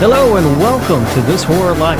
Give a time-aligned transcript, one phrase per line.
[0.00, 1.98] Hello and welcome to This Horror Life.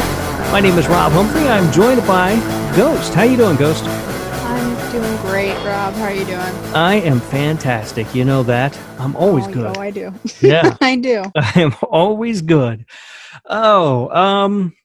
[0.52, 1.48] My name is Rob Humphrey.
[1.48, 2.36] I'm joined by
[2.76, 3.12] Ghost.
[3.12, 3.82] How you doing, Ghost?
[3.82, 5.94] I'm doing great, Rob.
[5.94, 6.38] How are you doing?
[6.76, 8.14] I am fantastic.
[8.14, 8.78] You know that.
[9.00, 9.76] I'm always oh, good.
[9.76, 10.14] Oh, I do.
[10.40, 10.76] Yeah.
[10.80, 11.24] I do.
[11.36, 12.86] I am always good.
[13.44, 14.76] Oh, um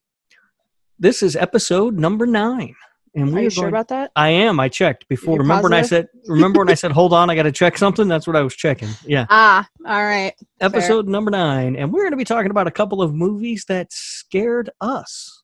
[0.98, 2.74] this is episode number 9.
[3.16, 4.12] And Are we're you sure going about that?
[4.16, 4.60] I am.
[4.60, 5.36] I checked before.
[5.36, 7.78] You're remember when I said remember when I said hold on, I got to check
[7.78, 8.08] something?
[8.08, 8.90] That's what I was checking.
[9.06, 9.28] Yeah.
[9.30, 10.34] Ah, all right.
[10.62, 13.92] Episode number 9 and we're going to be talking about a couple of movies that
[13.92, 15.44] scared us.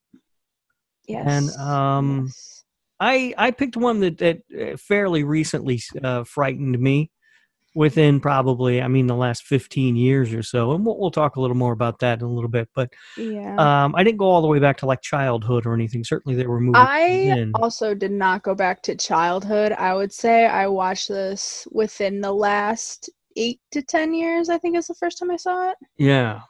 [1.08, 1.26] Yes.
[1.28, 2.64] And um Yes.
[3.00, 7.12] I I picked one that that uh, fairly recently uh, frightened me
[7.76, 11.42] within probably I mean the last 15 years or so and we'll, we'll talk a
[11.42, 13.56] little more about that in a little bit but yeah.
[13.58, 16.50] um I didn't go all the way back to like childhood or anything certainly there
[16.50, 17.52] were movies I then.
[17.56, 19.72] also did not go back to childhood.
[19.74, 24.50] I would say I watched this within the last eight to ten years.
[24.50, 25.78] I think is the first time I saw it.
[25.98, 26.42] yeah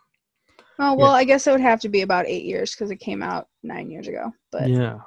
[0.81, 3.21] Oh well, I guess it would have to be about eight years because it came
[3.21, 4.31] out nine years ago.
[4.51, 4.99] But yeah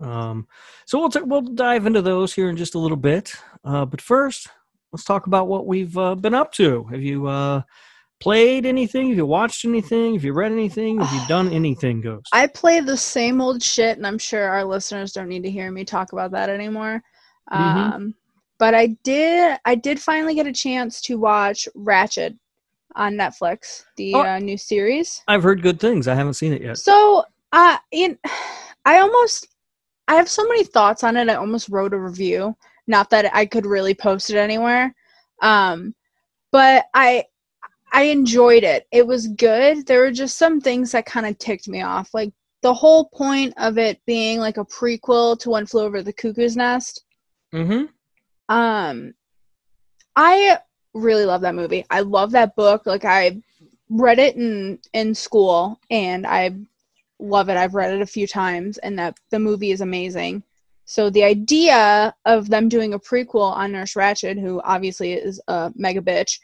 [0.00, 0.46] um
[0.86, 4.00] so we'll t- we'll dive into those here in just a little bit uh but
[4.00, 4.48] first
[4.92, 7.60] let's talk about what we've uh, been up to have you uh
[8.20, 12.28] played anything have you watched anything have you read anything have you done anything ghost
[12.32, 15.70] I play the same old shit, and I'm sure our listeners don't need to hear
[15.70, 17.02] me talk about that anymore.
[17.52, 17.94] Mhm.
[17.94, 18.14] Um,
[18.58, 22.36] but I did, I did finally get a chance to watch Ratched
[22.96, 24.22] on Netflix, the Oh.
[24.22, 25.22] uh, new series.
[25.28, 26.08] I've heard good things.
[26.08, 26.76] I haven't seen it yet.
[26.78, 28.18] So, uh, in,
[28.84, 29.46] I almost,
[30.08, 31.28] I have so many thoughts on it.
[31.28, 32.56] I almost wrote a review.
[32.88, 34.94] Not that I could really post it anywhere,
[35.40, 35.94] um,
[36.50, 37.26] but I,
[37.92, 38.86] I enjoyed it.
[38.90, 39.86] It was good.
[39.86, 42.32] There were just some things that kind of ticked me off, like
[42.62, 46.56] the whole point of it being like a prequel to One Flew Over the Cuckoo's
[46.56, 47.04] Nest.
[47.54, 47.84] Mm-hmm.
[48.48, 49.14] Um,
[50.16, 50.58] I
[50.94, 51.84] really love that movie.
[51.90, 52.86] I love that book.
[52.86, 53.40] Like I
[53.88, 56.56] read it in in school, and I
[57.18, 57.56] love it.
[57.56, 60.42] I've read it a few times, and that the movie is amazing.
[60.88, 65.70] So the idea of them doing a prequel on Nurse Ratched, who obviously is a
[65.76, 66.38] mega bitch,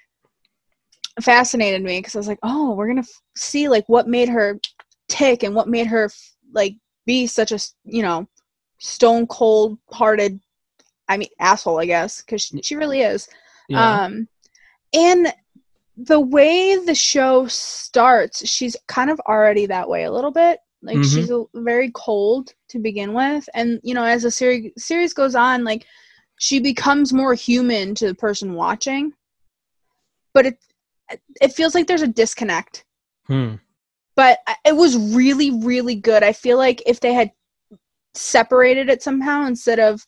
[1.22, 4.60] fascinated me because I was like, oh, we're gonna f- see like what made her
[5.08, 6.74] tick and what made her f- like
[7.06, 8.28] be such a you know
[8.78, 10.38] stone cold hearted
[11.08, 13.28] I mean, asshole, I guess, because she, she really is.
[13.68, 14.04] Yeah.
[14.04, 14.28] Um,
[14.92, 15.32] and
[15.96, 20.58] the way the show starts, she's kind of already that way a little bit.
[20.84, 21.14] Like Mhm.
[21.14, 25.34] she's a, very cold to begin with, and you know, as the series series goes
[25.34, 25.86] on, like
[26.38, 29.12] she becomes more human to the person watching.
[30.32, 30.58] But it
[31.40, 32.84] it feels like there's a disconnect
[33.26, 33.54] hmm.
[34.16, 37.30] but it was really really good i feel like if they had
[38.14, 40.06] separated it somehow instead of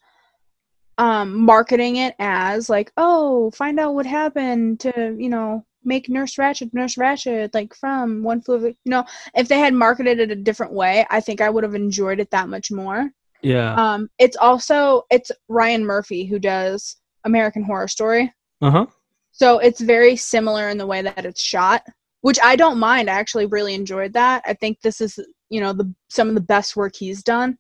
[0.99, 6.37] um marketing it as like oh find out what happened to you know make nurse
[6.37, 9.05] ratched nurse ratched like from one flew over you know
[9.35, 12.31] if they had marketed it a different way i think i would have enjoyed it
[12.31, 13.11] that much more
[13.43, 13.75] Yeah.
[13.75, 18.87] um it's also it's ryan murphy who does american horror story Uh huh.
[19.33, 21.83] so it's very similar in the way that it's shot,
[22.23, 23.11] which I don't mind.
[23.11, 24.43] I actually really enjoyed that.
[24.47, 25.19] I think this is,
[25.51, 27.59] you know, the some of the best work he's done.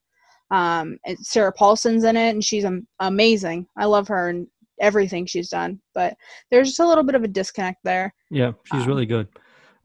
[0.50, 3.66] Um, and Sarah Paulson's in it, and she's am- amazing.
[3.76, 4.46] I love her and
[4.80, 5.80] everything she's done.
[5.94, 6.14] But
[6.50, 8.14] there's just a little bit of a disconnect there.
[8.30, 8.52] Yeah.
[8.64, 9.28] She's Um, really good.
[9.34, 9.40] yeah,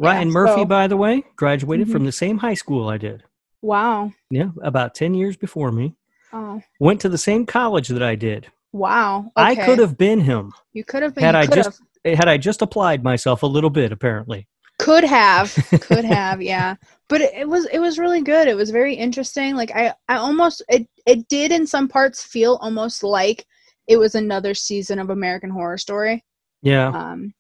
[0.07, 1.91] Ryan Murphy, so- by the way, graduated Mhm.
[1.91, 3.23] from the same high school I did.
[3.61, 4.11] Wow.
[4.29, 5.95] Yeah, about ten years before me.
[6.33, 8.47] Oh, Went to the same college that I did.
[8.73, 9.31] wow.
[9.35, 11.23] I could have been him You could have been.
[11.25, 12.17] had I just have.
[12.17, 13.91] had I just applied myself a little bit.
[13.91, 14.47] Apparently.
[14.79, 16.73] could have could have yeah
[17.07, 20.15] but it, it was it was really good it was very interesting like i i
[20.15, 23.45] almost it it did in some parts feel almost like
[23.87, 26.23] it was another season of american horror story
[26.63, 26.87] Yeah.
[26.87, 27.31] um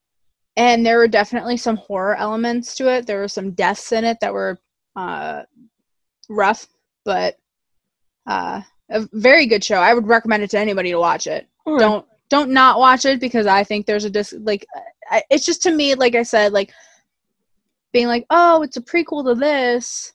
[0.61, 4.17] and there were definitely some horror elements to it there were some deaths in it
[4.21, 4.59] that were
[4.95, 5.41] uh
[6.29, 6.67] rough
[7.03, 7.37] but
[8.27, 11.79] uh a very good show i would recommend it to anybody to watch it right.
[11.79, 14.65] don't don't not watch it because I think there's a dis like
[15.11, 16.71] I, it's just to me like I said like
[17.91, 20.13] being like oh it's a prequel to this.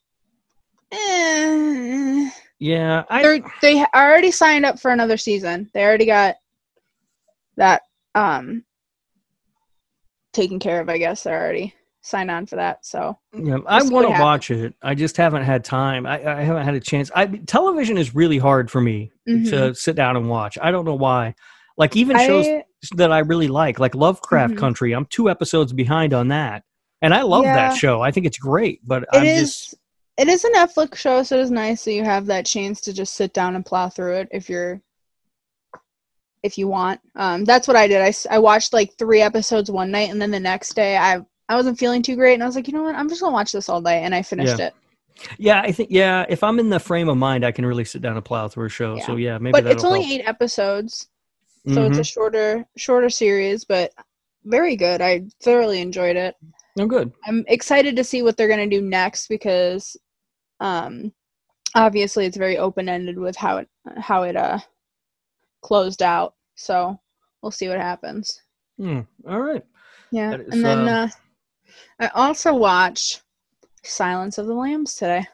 [0.90, 2.30] Eh.
[2.58, 3.04] Yeah.
[3.10, 3.22] I.
[3.22, 5.70] They're, they already signed up for another season.
[5.74, 6.36] They already got
[7.56, 7.82] that
[8.14, 8.64] um
[10.36, 10.88] taken care of.
[10.88, 12.86] I guess they're already signed on for that.
[12.86, 14.74] So Yeah, I want to watch it.
[14.82, 16.06] I just haven't had time.
[16.06, 17.10] I, I haven't had a chance.
[17.14, 19.50] I television is really hard for me mhm.
[19.50, 20.56] to sit down and watch.
[20.62, 21.34] I don't know why.
[21.76, 24.58] Like even shows I, that I really like, like Lovecraft Mhm.
[24.58, 24.92] Country.
[24.92, 26.62] I'm two episodes behind on that,
[27.02, 27.54] and I love Yeah.
[27.56, 28.00] that show.
[28.00, 29.40] I think it's great, but It I'm is.
[29.40, 29.74] just
[30.16, 33.14] It is a Netflix show, so it's nice that you have that chance to just
[33.14, 34.80] sit down and plow through it if you're
[36.46, 37.00] if you want.
[37.14, 38.00] Um, that's what I did.
[38.00, 41.54] I, I watched like three episodes one night, and then the next day I I
[41.54, 42.94] wasn't feeling too great, and I was like, you know what?
[42.94, 44.74] I'm just gonna watch this all day, and I finished it.
[45.38, 46.24] Yeah, I think yeah.
[46.28, 48.66] If I'm in the frame of mind, I can really sit down and plow through
[48.66, 48.98] a show.
[49.00, 49.52] So yeah, maybe.
[49.60, 50.12] But it's only help.
[50.12, 51.08] eight episodes,
[51.72, 52.12] so it's a Mhm.
[52.12, 53.92] shorter shorter series, but
[54.44, 55.00] very good.
[55.00, 56.34] I thoroughly enjoyed it.
[56.78, 57.12] Oh, good.
[57.26, 59.96] I'm excited to see what they're gonna do next because,
[60.60, 61.12] um,
[61.74, 64.58] obviously it's very open ended with how it how it uh
[65.62, 66.34] closed out.
[66.56, 66.98] So
[67.42, 68.42] we'll see what happens.
[68.78, 69.00] Hmm.
[69.28, 69.64] All right.
[70.10, 71.08] Yeah, is, and then uh,
[72.00, 73.22] uh, I also watched
[73.82, 75.24] Silence of the Lambs today.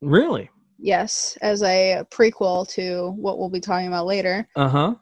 [0.00, 0.50] Really?
[0.78, 4.48] Yes, as a prequel to what we'll be talking about later.
[4.56, 4.94] Uh huh.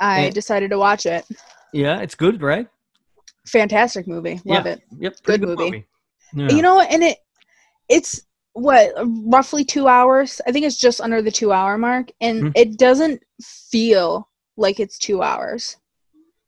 [0.00, 1.24] I And- decided to watch it.
[1.72, 2.68] Yeah, it's good, right?
[3.46, 4.40] Fantastic movie.
[4.44, 4.72] Love Yeah.
[4.72, 4.82] it.
[4.98, 5.22] Yep.
[5.22, 5.86] pretty Good movie.
[6.32, 6.48] Yeah.
[6.50, 7.18] You know, and it
[7.88, 8.92] it's what
[9.26, 10.40] roughly two hours.
[10.46, 12.52] I think it's just under the two hour mark, and Mhm.
[12.54, 15.76] it doesn't feel like it's two hours.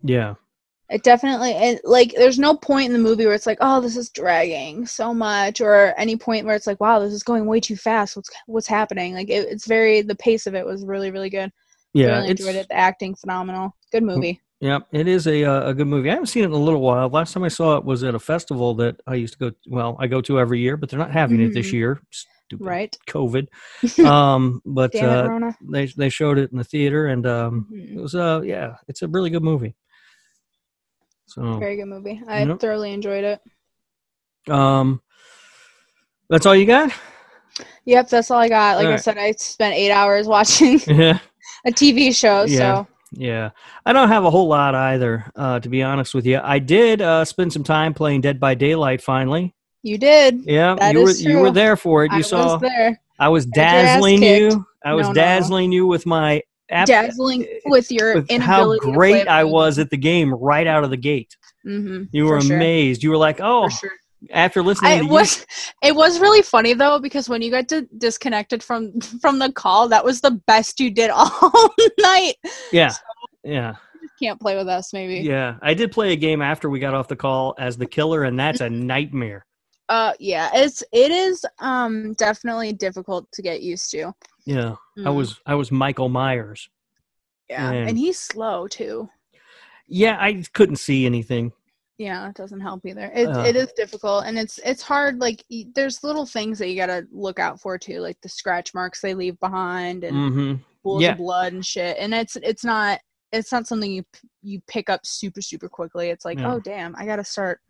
[0.02, 0.34] yeah.
[0.88, 3.96] It definitely and like there's no point in the movie where it's like, oh, this
[3.96, 7.58] is dragging so much, or any point where it's like, wow, this is going way
[7.58, 8.14] too fast.
[8.14, 9.12] What's what's happening?
[9.12, 11.50] Like it, it's very the pace of it was really really good.
[11.92, 12.18] Yeah.
[12.18, 12.68] really it's enjoyed it.
[12.68, 13.74] The acting phenomenal.
[13.90, 14.40] Good movie.
[14.60, 14.78] yeah.
[14.92, 16.08] It is a uh, a good movie.
[16.08, 17.08] I haven't seen it in a little while.
[17.08, 19.56] Last time I saw it was at a festival that I used to go.
[19.66, 21.72] Well, I go to every year, but they're not having it this Mhm.
[21.72, 22.00] year.
[22.46, 22.98] Stupid Right.
[23.08, 23.48] COVID.
[24.04, 28.02] Um, but it, uh, they they showed it in the theater, and um, it Mhm.
[28.02, 29.74] was uh yeah, it's a really good movie.
[31.26, 32.22] So Very good movie.
[32.28, 32.60] I Yep.
[32.60, 33.40] thoroughly enjoyed it.
[34.48, 35.00] um,
[36.30, 36.92] that's all you got.
[37.84, 38.76] Yep, that's all I got.
[38.76, 39.00] Like I Alright.
[39.00, 41.18] said, I spent eight hours watching Yeah.
[41.66, 42.44] a TV show.
[42.44, 42.84] Yeah.
[42.84, 43.50] So Yeah,
[43.84, 45.30] I don't have a whole lot either.
[45.34, 48.54] Uh, to be honest with you, I did uh, spend some time playing Dead by
[48.54, 49.00] Daylight.
[49.02, 49.54] Finally,
[49.86, 50.42] you did.
[50.44, 52.12] yeah, That you were is you were there for it.
[52.12, 54.66] You I saw was there, I was Got your ass dazzling you.
[54.84, 55.14] I was No, no.
[55.14, 56.42] dazzling you with my
[56.86, 60.96] dazzling with your with how great I was at the game right out of the
[60.96, 61.36] gate.
[61.64, 63.02] Mm-hmm, You were amazed.
[63.02, 63.90] You were like, "Oh!" Sure.
[64.30, 65.46] After listening I to you, was.
[65.82, 69.88] It was really funny though because when you got to disconnected from from the call,
[69.88, 72.34] that was the best you did all night.
[72.72, 72.92] yeah,
[73.44, 73.76] yeah,
[74.20, 75.16] Can't play with us, maybe.
[75.20, 75.56] yeah.
[75.62, 78.38] I did play a game after we got off the call as the killer, and
[78.40, 79.44] that's a nightmare.
[79.88, 80.50] Uh, yeah.
[80.54, 84.12] It's it is um definitely difficult to get used to.
[84.44, 86.68] Yeah, I Mm, was I was Michael Myers.
[87.48, 87.88] Yeah, man.
[87.88, 89.08] and he's slow too.
[89.88, 91.52] Yeah, I couldn't see anything.
[91.98, 93.10] Yeah, it doesn't help either.
[93.14, 93.44] It, Uh.
[93.44, 95.18] it is difficult, and it's it's hard.
[95.20, 95.44] Like
[95.74, 99.14] there's little things that you gotta look out for too, like the scratch marks they
[99.14, 100.54] leave behind and mm-hmm.
[100.82, 101.12] pools Yeah.
[101.12, 101.96] of blood and shit.
[101.98, 103.00] And it's it's not
[103.32, 106.10] it's not something you p- you pick up super super quickly.
[106.10, 106.52] It's like Yeah.
[106.54, 107.60] oh damn, I gotta start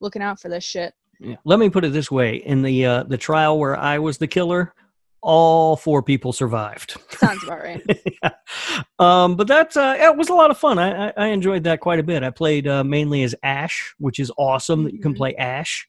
[0.00, 0.92] looking out for this shit.
[1.22, 1.36] Yeah.
[1.44, 4.26] Let me put it this way: in the uh, the trial where I was the
[4.26, 4.74] killer,
[5.22, 6.96] all four people survived.
[7.10, 7.82] Sounds about right.
[8.98, 10.78] um, but that uh, yeah, it was a lot of fun.
[10.78, 12.22] I, I, I enjoyed that quite a bit.
[12.22, 15.18] I played uh, mainly as Ash, which is awesome that you can Mhm.
[15.18, 15.88] play Ash.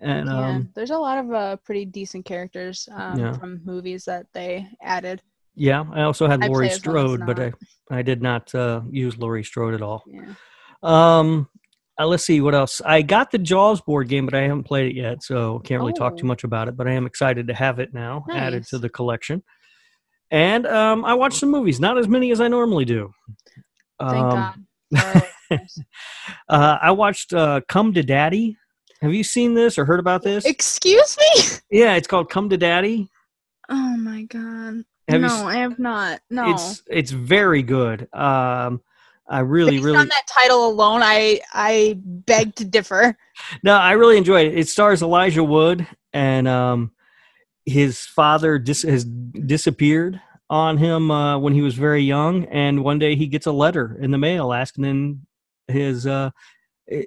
[0.00, 3.32] And yeah, um, there's a lot of uh, pretty decent characters um, Yeah.
[3.34, 5.20] from movies that they added.
[5.54, 7.52] yeah, I also had I Laurie play as long as Strode, but I.
[7.92, 10.04] I did not uh, use Laurie Strode at all.
[10.06, 10.32] Yeah.
[10.82, 11.48] Um,
[12.00, 12.80] uh, let's see what else.
[12.84, 15.92] I got the Jaws board game, but I haven't played it yet, so can't really
[15.92, 16.28] talk too Oh.
[16.28, 16.76] much about it.
[16.76, 19.42] But I am excited to have it now added to the collection.
[20.30, 23.12] And um, I watched some movies, not as many as I normally do.
[24.00, 24.54] Thank Um, God.
[25.14, 25.78] our listeners.
[26.48, 28.56] uh, I watched uh, Come to Daddy.
[29.02, 30.44] Have you seen this or heard about this?
[30.44, 31.42] Excuse me.
[31.70, 33.08] yeah, it's called Come to Daddy.
[33.68, 34.84] Oh my god.
[35.08, 36.20] Have no, I have not.
[36.30, 36.50] No.
[36.50, 38.08] It's it's very good.
[38.14, 38.80] Um,
[39.30, 43.16] I really, Based really on that title alone, I I beg to differ.
[43.62, 44.58] No, I really enjoyed it.
[44.58, 46.90] It stars Elijah Wood, and um,
[47.64, 50.20] his father dis- has disappeared
[50.50, 53.96] on him uh, when he was very young, and one day he gets a letter
[54.00, 55.26] in the mail asking him
[55.68, 56.30] his uh,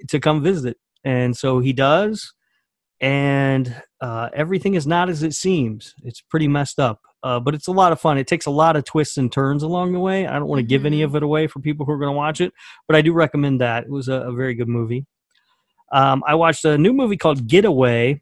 [0.07, 2.33] to come visit, and so he does,
[3.01, 5.93] and uh, everything is not as it seems.
[6.03, 7.01] It's pretty messed up.
[7.23, 8.17] Uh, but it's a lot of fun.
[8.17, 10.27] It takes a lot of twists and turns along the way.
[10.27, 11.05] I don't want to give any Mhm.
[11.05, 12.51] of it away for people who are going to watch it,
[12.85, 13.85] but I do recommend that.
[13.85, 15.05] It was a, a very good movie.
[15.93, 18.21] Um, I watched a new movie called Getaway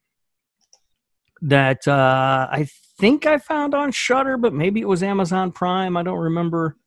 [1.42, 2.68] that uh, I
[3.00, 5.98] think I found on Shudder, but maybe it was Amazon Prime.
[5.98, 6.78] I don't remember.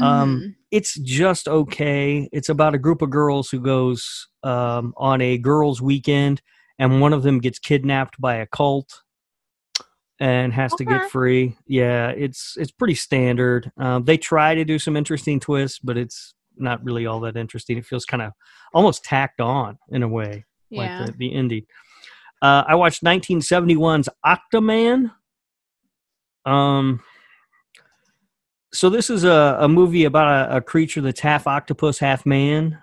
[0.00, 0.54] Um, Mhm.
[0.70, 2.28] It's just okay.
[2.32, 6.40] It's about a group of girls who goes um, on a girls' weekend,
[6.78, 9.02] and one of them gets kidnapped by a cult
[10.20, 11.56] and has to get free.
[11.66, 13.70] Yeah, it's it's pretty standard.
[13.76, 17.78] Um, they try to do some interesting twists, but it's not really all that interesting.
[17.78, 18.32] It feels kind of
[18.74, 21.00] almost tacked on in a way yeah.
[21.00, 21.66] like the, the indie.
[22.40, 25.12] Uh, I watched 1971's Octaman.
[26.44, 27.00] Um,
[28.72, 32.78] so this is a, a movie about a, a creature that's half octopus, half man,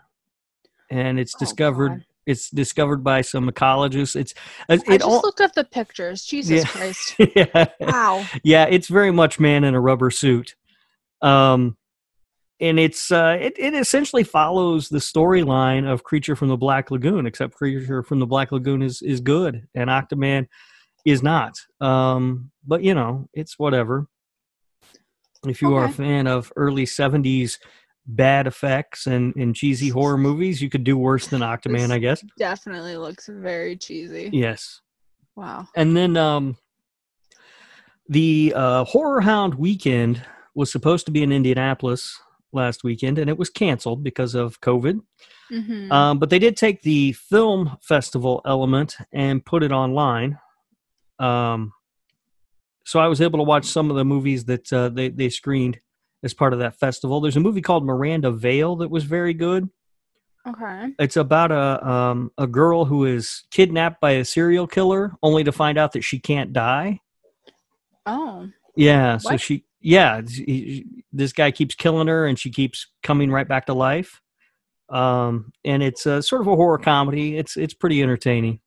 [0.89, 1.89] and it's Oh, discovered.
[1.89, 2.06] God.
[2.25, 4.15] It's discovered by some ecologists.
[4.15, 4.34] It's
[4.67, 6.24] it I just all, looked up the pictures.
[6.25, 6.65] Jesus Yeah.
[6.65, 7.15] Christ.
[7.36, 7.65] yeah.
[7.79, 8.25] Wow.
[8.44, 10.55] yeah, it's very much man in a rubber suit.
[11.22, 11.77] Um,
[12.60, 17.25] and it's uh, it, it essentially follows the storyline of Creature from the Black Lagoon,
[17.25, 20.48] except Creature from the Black Lagoon is is good and Octaman
[21.05, 21.58] is not.
[21.82, 24.08] Um, but you know, it's whatever.
[25.46, 27.60] If you are a fan of early '70s
[28.08, 32.00] bad effects and, and cheesy horror movies, you could do worse than Octaman, This- I
[32.00, 32.24] guess.
[32.38, 34.30] Definitely looks very cheesy.
[34.32, 34.82] Yes.
[35.36, 35.68] Wow.
[35.76, 36.58] And then um,
[38.08, 40.22] the uh, HorrorHound weekend
[40.54, 42.20] was supposed to be in Indianapolis
[42.54, 45.00] last weekend, and it was canceled because of COVID.
[45.50, 50.40] hmm Um, but they did take the film festival element and put it online.
[51.20, 51.74] Um,
[52.86, 55.80] so I was able to watch some of the movies that uh, they they screened
[56.25, 57.22] as part of that festival.
[57.22, 59.70] There's a movie called Miranda Veil that was very good.
[60.46, 60.89] okay.
[61.00, 65.51] It's about a um, a girl who is kidnapped by a serial killer, only to
[65.53, 67.00] find out that she can't die.
[68.05, 68.50] Oh.
[68.75, 69.41] Yeah, so What?
[69.41, 73.74] she yeah, he- this guy keeps killing her and she keeps coming right back to
[73.74, 74.22] life.
[74.89, 77.38] Um and it's a sort of a horror comedy.
[77.38, 78.60] It's it's pretty entertaining.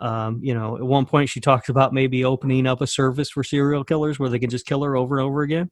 [0.00, 3.42] Um, you know, at one point she talks about maybe opening up a service for
[3.42, 5.70] serial killers where they can just kill her over and over again.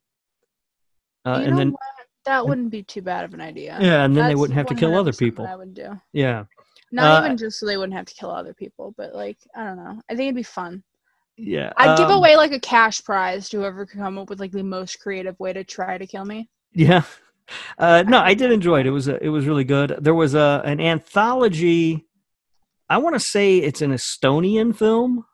[1.26, 1.80] Uh, and know then what?
[2.24, 3.76] that wouldn't be too bad of an idea.
[3.80, 5.46] yeah, and then they wouldn't have to kill other 100% people.
[5.46, 6.00] I would do.
[6.12, 6.44] Yeah.
[6.92, 9.64] Not Uh, even just so they wouldn't have to kill other people, but like I
[9.64, 10.00] don't know.
[10.08, 10.82] I think it'd be fun.
[11.36, 11.72] Yeah.
[11.76, 14.52] I'd give um, away like a cash prize to whoever could come up with like
[14.52, 16.48] the most creative way to try to kill me.
[16.72, 17.02] Yeah.
[17.78, 18.86] Uh, no, I did enjoy it.
[18.86, 19.96] It was a, it was really good.
[20.00, 22.04] There was a an anthology.
[22.90, 25.24] I want to say it's an Estonian film,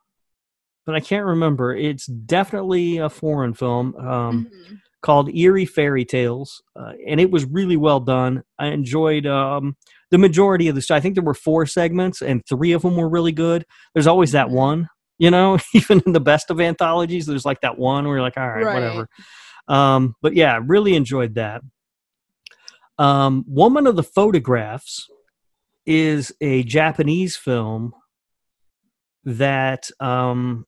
[0.85, 1.75] but I can't remember.
[1.75, 4.79] It's definitely a foreign film um, Mhm.
[5.03, 8.43] Called Eerie Fairy Tales, uh, and it was really well done.
[8.59, 9.77] I enjoyed um,
[10.11, 10.97] the majority of the stuff.
[10.97, 13.67] I think there were four segments, and three of them were really good.
[13.95, 14.53] There's always that Mhm.
[14.53, 15.59] one, you know.
[15.75, 18.65] Even in the best of anthologies, there's like that one where you're like, all right,
[18.65, 18.75] Right.
[18.75, 19.09] whatever.
[19.69, 21.63] Um, but yeah, really enjoyed that.
[22.99, 25.09] Um, Woman of the Photographs
[25.87, 27.93] is a Japanese film
[29.25, 30.67] that um,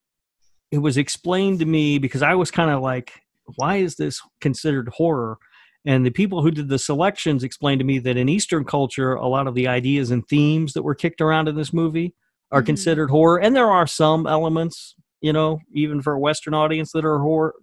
[0.70, 3.12] it was explained to me because I was kind of like,
[3.56, 5.38] why is this considered horror?
[5.86, 9.28] And the people who did the selections explained to me that in Eastern culture, a
[9.28, 12.14] lot of the ideas and themes that were kicked around in this movie
[12.50, 12.66] are Mhm.
[12.66, 13.38] considered horror.
[13.40, 17.54] And there are some elements, you know, even for a Western audience that are horror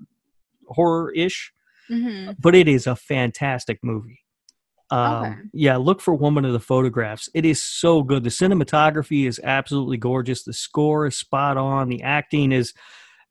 [0.68, 1.52] horror ish
[1.90, 2.36] Mhm.
[2.40, 4.20] but it is a fantastic movie.
[4.90, 5.36] Um, Okay.
[5.54, 7.28] Yeah, look for Woman of the Photographs.
[7.34, 8.24] It is so good.
[8.24, 10.44] The cinematography is absolutely gorgeous.
[10.44, 11.90] The score is spot on.
[11.90, 12.74] The acting is,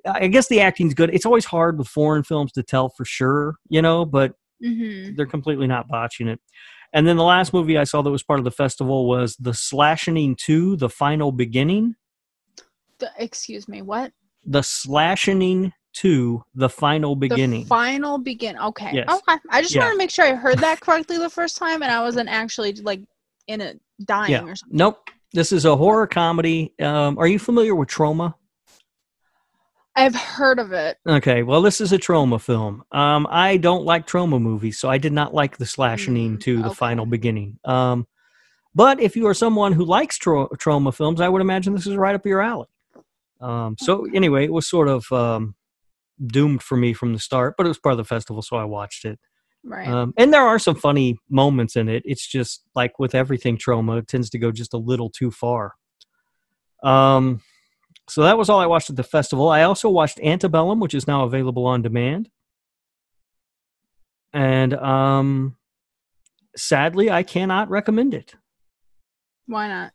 [0.07, 1.11] I guess, the acting's good.
[1.14, 5.16] It's always hard with foreign films to tell for sure, you know, but Mhm.
[5.16, 6.40] they're completely not botching it.
[6.92, 9.54] And then the last movie I saw that was part of the festival was The
[9.54, 11.95] Slashing 2, The Final Beginning.
[12.99, 13.80] The- excuse me.
[13.83, 14.12] What?
[14.45, 17.62] The Slashing 2, The Final Beginning.
[17.62, 18.59] The final begin.
[18.59, 18.90] Okay.
[18.92, 19.09] Yes.
[19.09, 19.38] Okay.
[19.50, 19.83] I just Yeah.
[19.83, 22.73] want to make sure I heard that correctly the first time, and I wasn't actually
[22.75, 23.00] like
[23.47, 24.45] in it dying Yeah.
[24.45, 24.76] or something.
[24.76, 25.11] Nope.
[25.33, 26.75] This is a horror comedy.
[26.80, 28.35] Um, are you familiar with Troma?
[30.00, 30.97] I've heard of it.
[31.07, 32.83] Okay, well, this is a Troma film.
[32.90, 36.62] Um, I don't like Troma movies, so I did not like the slashing Mm, to
[36.62, 36.75] the okay.
[36.75, 37.59] final beginning.
[37.64, 38.07] Um,
[38.75, 41.97] but if you are someone who likes tra- Troma films, I would imagine this is
[41.97, 42.69] right up your alley.
[43.40, 45.54] Um, so anyway, it was sort of um,
[46.25, 48.64] doomed for me from the start, but it was part of the festival, so I
[48.64, 49.19] watched it.
[49.62, 49.87] Right.
[49.87, 52.02] Um, and there are some funny moments in it.
[52.07, 55.75] It's just like with everything Troma, it tends to go just a little too far.
[56.83, 57.42] Um,
[58.11, 59.49] so that was all I watched at the festival.
[59.49, 62.29] I also watched Antebellum, which is now available on demand.
[64.33, 65.57] And um,
[66.57, 68.35] sadly, I cannot recommend it.
[69.47, 69.93] Why not?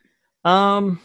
[0.50, 1.00] Um,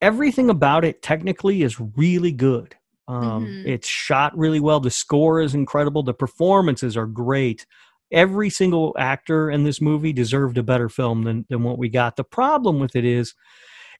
[0.00, 2.74] everything about it technically is really good.
[3.06, 3.66] Um, Mhm.
[3.66, 4.80] It's shot really well.
[4.80, 6.02] The score is incredible.
[6.02, 7.66] The performances are great.
[8.10, 12.16] Every single actor in this movie deserved a better film than than what we got.
[12.16, 13.34] The problem with it is,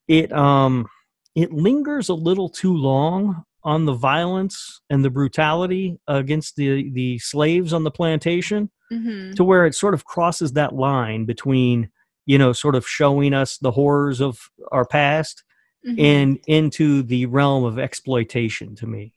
[0.09, 0.87] it um,
[1.35, 7.19] it lingers a little too long on the violence and the brutality against the the
[7.19, 11.91] slaves on the plantation hmm to where it sort of crosses that line between
[12.27, 15.43] you know sort of showing us the horrors of our past
[15.87, 16.01] Mm-hmm.
[16.01, 19.13] and into the realm of exploitation to me.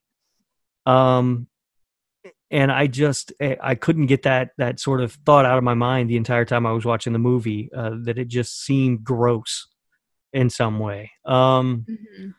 [0.85, 1.47] Um
[2.51, 5.73] and i just eh, i couldn't get that that sort of thought out of my
[5.73, 9.67] mind the entire time i was watching the movie uh, that it just seemed gross
[10.33, 12.29] in some way um hmm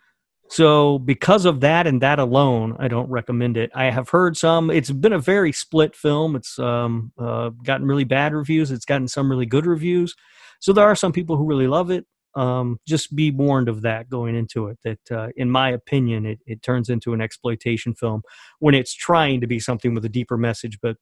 [0.50, 3.70] so because of that and that alone, I don't recommend it.
[3.74, 4.70] I have heard some.
[4.70, 6.36] It's been a very split film.
[6.36, 8.70] It's um, uh, gotten really bad reviews.
[8.70, 10.14] It's gotten some really good reviews.
[10.60, 12.06] So there are some people who really love it.
[12.34, 14.78] Um, just be warned of that going into it.
[14.84, 18.22] That, uh, in my opinion, it, it turns into an exploitation film
[18.58, 20.96] when it's trying to be something with a deeper message, but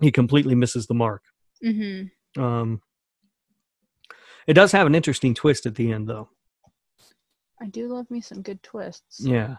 [0.00, 1.22] he completely misses the mark.
[1.64, 2.42] Mm-hmm.
[2.42, 2.80] Um,
[4.46, 6.28] it does have an interesting twist at the end, though.
[7.62, 9.20] I do love me some good twists.
[9.20, 9.56] Yeah.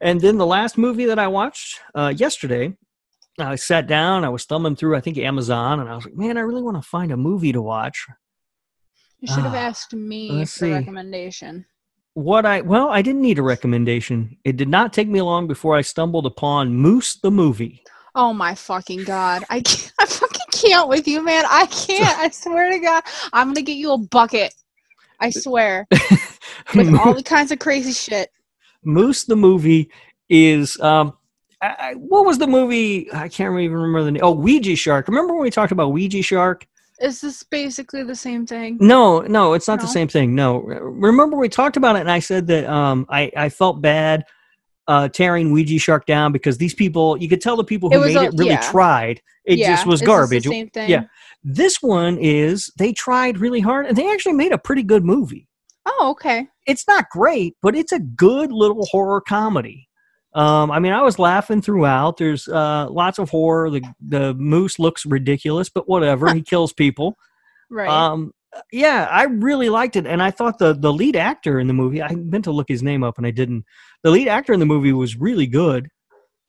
[0.00, 2.76] And then the last movie that I watched uh, yesterday,
[3.38, 6.36] I sat down, I was thumbing through, I think, Amazon, and I was like, man,
[6.36, 8.06] I really want to find a movie to watch.
[9.20, 11.66] You should have Ah, asked me for a recommendation.
[12.14, 14.38] What I, well, I didn't need a recommendation.
[14.44, 17.82] It did not take me long before I stumbled upon Moose the movie.
[18.14, 19.44] Oh my fucking god!
[19.50, 20.06] I can't, I
[20.60, 21.44] can't with you, man.
[21.48, 22.18] I can't.
[22.18, 24.54] I swear to God, I'm gonna get you a bucket.
[25.20, 25.86] I swear,
[26.74, 28.30] with all the kinds of crazy shit.
[28.84, 29.90] Moose the movie
[30.28, 31.14] is um
[31.62, 33.12] I, I- what was the movie?
[33.12, 34.22] I can't even remember the name.
[34.22, 35.08] Oh, Ouija Shark.
[35.08, 36.66] Remember when we talked about Ouija Shark?
[37.00, 38.78] Is this basically the same thing?
[38.80, 40.34] No, no, it's not the same thing.
[40.34, 44.24] No, remember we talked about it, and I said that um I I felt bad
[44.88, 48.06] uh tearing Ouija Shark down because these people, you could tell the people who It
[48.06, 48.60] made a- it really yeah.
[48.70, 49.20] tried.
[49.44, 50.44] It Yeah, just was garbage.
[50.46, 50.90] Same thing.
[50.90, 51.04] yeah.
[51.44, 55.46] This one is they tried really hard, and they actually made a pretty good movie.
[55.86, 56.48] Oh, okay.
[56.66, 59.88] it's not great, but it's a good little horror comedy.
[60.34, 62.16] Um, I mean, I was laughing throughout.
[62.18, 63.70] There's uh, lots of horror.
[63.70, 66.34] The the moose looks ridiculous, but whatever.
[66.34, 67.16] he kills people.
[67.70, 67.88] Right.
[67.88, 68.32] Um,
[68.72, 72.02] yeah, I really liked it, and I thought the the lead actor in the movie.
[72.02, 73.64] I meant to look his name up, and I didn't.
[74.06, 75.88] The lead actor in the movie was really good.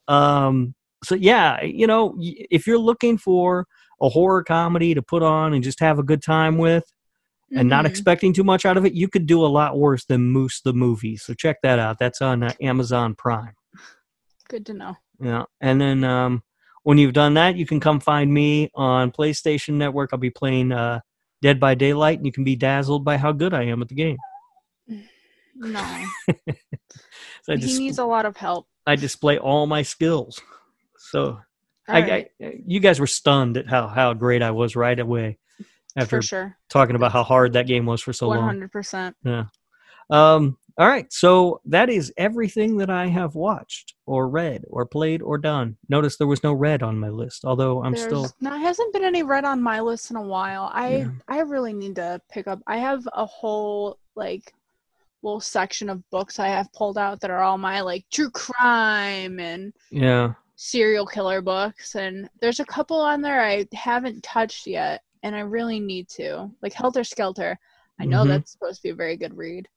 [0.08, 3.66] Um, so yeah, you know, if you're looking for
[4.00, 6.84] a horror comedy to put on and just have a good time with,
[7.56, 7.90] and not Mhm.
[7.90, 10.72] expecting too much out of it, you could do a lot worse than Moose the
[10.72, 11.18] movie.
[11.18, 11.98] So check that out.
[11.98, 13.56] That's on uh, Amazon Prime.
[14.50, 14.96] Good to know.
[15.20, 16.44] Yeah, and then um,
[16.84, 20.12] when you've done that, you can come find me on PlayStation Network.
[20.14, 21.00] I'll be playing uh,
[21.42, 23.96] Dead by Daylight, and you can be dazzled by how good I am at the
[23.96, 24.18] game.
[25.60, 26.06] No,
[27.44, 28.68] So I, he dis- needs a lot of help.
[28.86, 30.40] I display all my skills.
[30.98, 31.40] So
[31.88, 35.38] I, right, I, you guys were stunned at how how great I was right away
[35.96, 36.58] after for sure.
[36.70, 38.48] talking about how hard that game was for so One long.
[38.48, 39.16] hundred percent.
[39.24, 39.46] Yeah.
[40.10, 45.24] Um, all right, so that is everything that I have watched or read or played
[45.24, 45.76] or done.
[45.90, 49.24] Notice there was no red on my list, although I'm still No, hasn't been any
[49.24, 50.70] red on my list in a while.
[50.74, 51.10] I Yeah.
[51.28, 52.62] I really need to pick up.
[52.68, 54.54] I have a whole like
[55.28, 59.40] little section of books I have pulled out that are all my like true crime
[59.40, 60.34] and yeah.
[60.56, 65.42] serial killer books and there's a couple on there I haven't touched yet and I
[65.42, 66.50] really need to.
[66.62, 67.60] Like Helter Skelter.
[68.00, 68.28] I know Mhm.
[68.30, 69.68] that's supposed to be a very good read.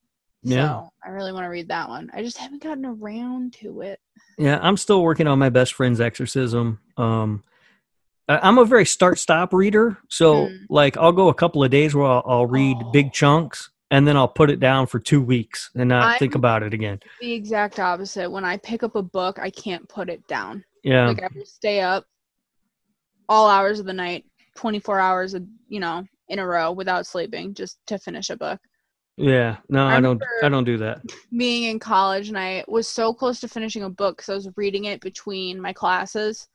[0.42, 0.68] Yeah.
[0.84, 2.10] So I really want to read that one.
[2.14, 3.98] I just haven't gotten around to it.
[4.38, 6.78] Yeah, I'm still working on my best friend's exorcism.
[6.96, 7.42] Um,
[8.28, 10.54] I'm a very start-stop reader, so Hmm.
[10.68, 12.90] like I'll go a couple of days where I'll, I'll read Oh.
[12.92, 16.40] big chunks, and then I'll put it down for two weeks and not think I'm-
[16.40, 17.00] about it again.
[17.20, 18.30] The exact opposite.
[18.30, 20.64] When I pick up a book, I can't put it down.
[20.84, 22.04] Yeah, Like I will stay up
[23.28, 24.24] all hours of the night,
[24.56, 28.60] 24 hours, of, you know, in a row without sleeping just to finish a book.
[29.16, 29.56] yeah.
[29.68, 30.22] No, I I, don't.
[30.42, 31.02] I don't do that.
[31.36, 34.48] Being in college and I was so close to finishing a book because I was
[34.56, 36.48] reading it between my classes.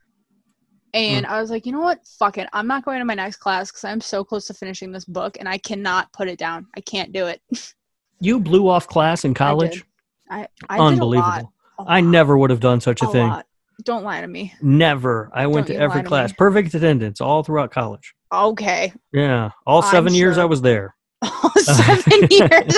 [0.96, 1.00] Mm.
[1.00, 2.00] And I was like, you know what?
[2.08, 2.48] Fuck it.
[2.54, 5.38] I'm not going to my next class because I'm so close to finishing this book
[5.40, 6.68] and I cannot put it down.
[6.76, 7.42] I can't do it.
[8.22, 9.84] You blew off class in college.
[10.32, 10.94] I, I lot.
[10.94, 11.54] Unbelievable.
[11.86, 13.28] I never would have done such a, a thing.
[13.28, 13.46] lot.
[13.84, 14.54] Don't lie to me.
[14.62, 15.30] Never.
[15.34, 16.32] I went Don't to every to class.
[16.32, 18.16] Perfect attendance all throughout college.
[18.32, 18.94] Okay.
[19.12, 19.50] Yeah.
[19.68, 20.96] All I'm 7 years I was there.
[21.22, 22.78] all seven years.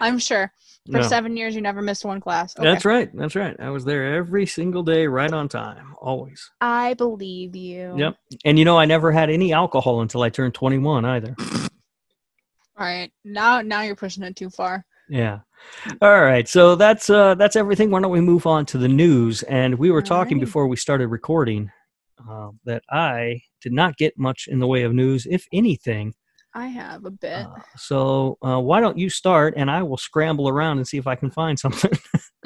[0.00, 0.52] I'm sure.
[0.90, 1.06] For Yeah.
[1.08, 2.54] seven years, you never missed one class.
[2.58, 2.68] Okay.
[2.68, 3.10] That's right.
[3.16, 3.56] That's right.
[3.58, 6.50] I was there every single day right on time, always.
[6.60, 7.94] I believe you.
[7.96, 8.16] Yep.
[8.44, 11.34] And you know I never had any alcohol until I turned 21 either.
[12.76, 13.10] All right.
[13.24, 14.84] Now, now you're pushing it too far.
[15.08, 15.40] Yeah.
[16.02, 16.46] All right.
[16.48, 17.90] So that's uh that's everything.
[17.90, 19.42] Why don't we move on to the news?
[19.44, 20.40] And we were talking Alrighty.
[20.40, 21.70] before we started recording
[22.28, 26.14] uh, that I did not get much in the way of news, if anything.
[26.54, 27.46] I have a bit.
[27.46, 31.06] Uh, so uh, why don't you start, and I will scramble around and see if
[31.06, 31.90] I can find something.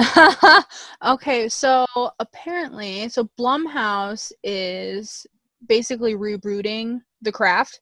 [1.04, 1.84] okay, so
[2.18, 5.26] apparently, so Blumhouse is
[5.66, 7.80] basically rebooting The Craft,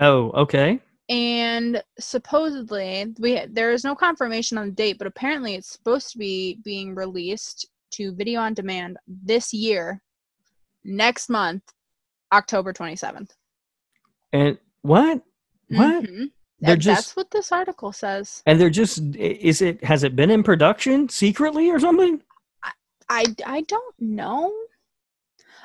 [0.00, 0.80] oh, okay.
[1.10, 6.18] and supposedly we there is no confirmation on the date, but apparently it's supposed to
[6.18, 10.00] be being released to video on demand this year,
[10.84, 11.64] next month,
[12.32, 13.34] October twenty seventh.
[14.32, 15.22] And what?
[15.68, 16.06] What?
[16.60, 18.42] They're That, just that's what this article says.
[18.46, 22.20] and they're just is it has it been in production secretly or something?
[23.08, 24.52] I I don't know.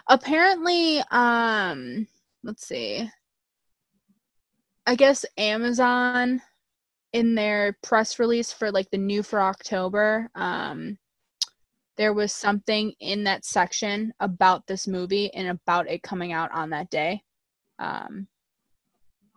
[0.07, 2.07] Apparently, um,
[2.43, 3.09] let's see.
[4.85, 6.41] I guess Amazon
[7.13, 10.97] in their press release for like the new for October, um,
[11.95, 16.71] there was something in that section about this movie and about it coming out on
[16.71, 17.23] that day.
[17.79, 18.27] Um,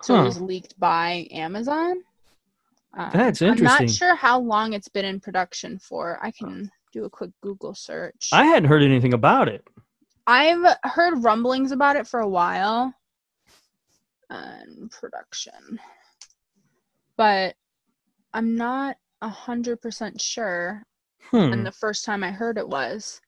[0.03, 0.23] so Huh.
[0.23, 2.03] it was leaked by Amazon.
[2.95, 3.69] Um, That's interesting.
[3.69, 6.19] I'm not sure how long it's been in production for.
[6.23, 8.31] I can do a quick Google search.
[8.33, 9.67] I hadn't heard anything about it.
[10.27, 12.95] I've heard rumblings about it for a while.
[14.31, 15.79] And production.
[17.17, 17.55] But
[18.33, 20.83] I'm not a hundred percent sure.
[21.31, 21.53] Hmm.
[21.53, 23.21] And the first time I heard it was.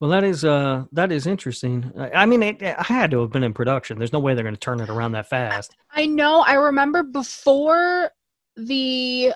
[0.00, 1.92] Well, that is uh that is interesting.
[1.98, 3.98] I, I mean, it, it had to have been in production.
[3.98, 5.76] There's no way they're going to turn it around that fast.
[5.90, 8.10] I know I remember before
[8.56, 9.32] the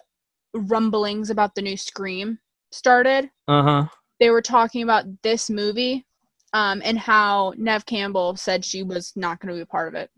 [0.55, 2.39] rumblings about the new Scream
[2.73, 3.87] started, Uh huh.
[4.21, 6.07] they were talking about this movie.
[6.55, 9.95] Um, and how Neve Campbell said she was not going to be a part of
[9.97, 10.09] it,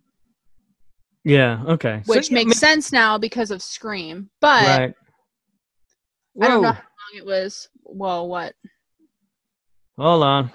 [1.25, 1.63] Yeah.
[1.67, 2.03] Okay.
[2.05, 4.29] Which yeah, makes I sense now because of Scream.
[4.43, 4.95] But right.
[6.43, 7.71] I don't know how long it was.
[7.85, 8.53] Well, what?
[9.99, 10.51] Hold on.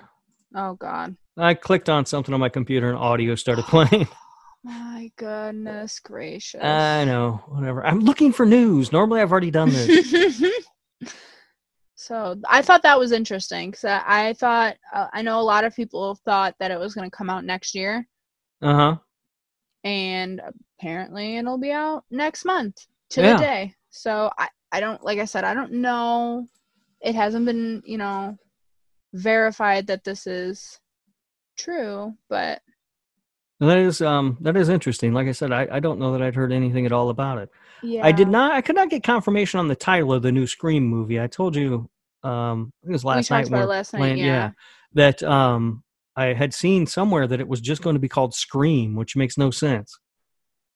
[0.55, 1.15] Oh God.
[1.37, 4.07] I clicked on something on my computer and audio started playing.
[4.63, 6.61] My goodness gracious.
[6.61, 7.41] I know.
[7.47, 7.83] Whatever.
[7.83, 8.91] I'm looking for news.
[8.91, 10.43] Normally, I've already done this.
[11.95, 15.63] so I thought that was interesting because I, I thought uh, I know a lot
[15.63, 18.07] of people thought that it was going to come out next year,
[18.61, 18.95] Uh huh.
[19.83, 20.41] and
[20.79, 23.33] apparently it'll be out next month to Yeah.
[23.33, 23.75] the day.
[23.89, 26.45] So I I don't like I said I don't know.
[27.01, 28.37] It hasn't been you know
[29.13, 30.79] verified that this is
[31.57, 32.61] true, but
[33.59, 35.13] That is um that is interesting.
[35.13, 37.49] Like I said, I, I don't know that I'd heard anything at all about it.
[37.83, 38.51] yeah, I did not.
[38.53, 41.19] I could not get confirmation on the title of the new Scream movie.
[41.19, 41.89] I told you,
[42.23, 43.47] um, I think it was We last talked night.
[43.49, 43.99] about we were last night.
[43.99, 44.51] playing- yeah.
[44.93, 45.83] that um,
[46.15, 49.37] I had seen somewhere that it was just going to be called Scream, which makes
[49.37, 49.99] no sense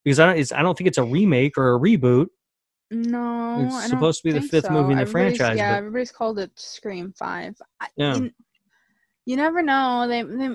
[0.03, 0.37] because I don't.
[0.39, 2.27] It's, I don't think it's a remake or a reboot.
[2.91, 4.71] No, It's supposed to be the fifth so.
[4.71, 7.55] movie in the Everybody's- franchise, Yeah, but- everybody's called it Scream Five.
[7.81, 8.15] I, Yeah.
[8.17, 8.31] You,
[9.25, 10.07] you never know.
[10.07, 10.45] They, they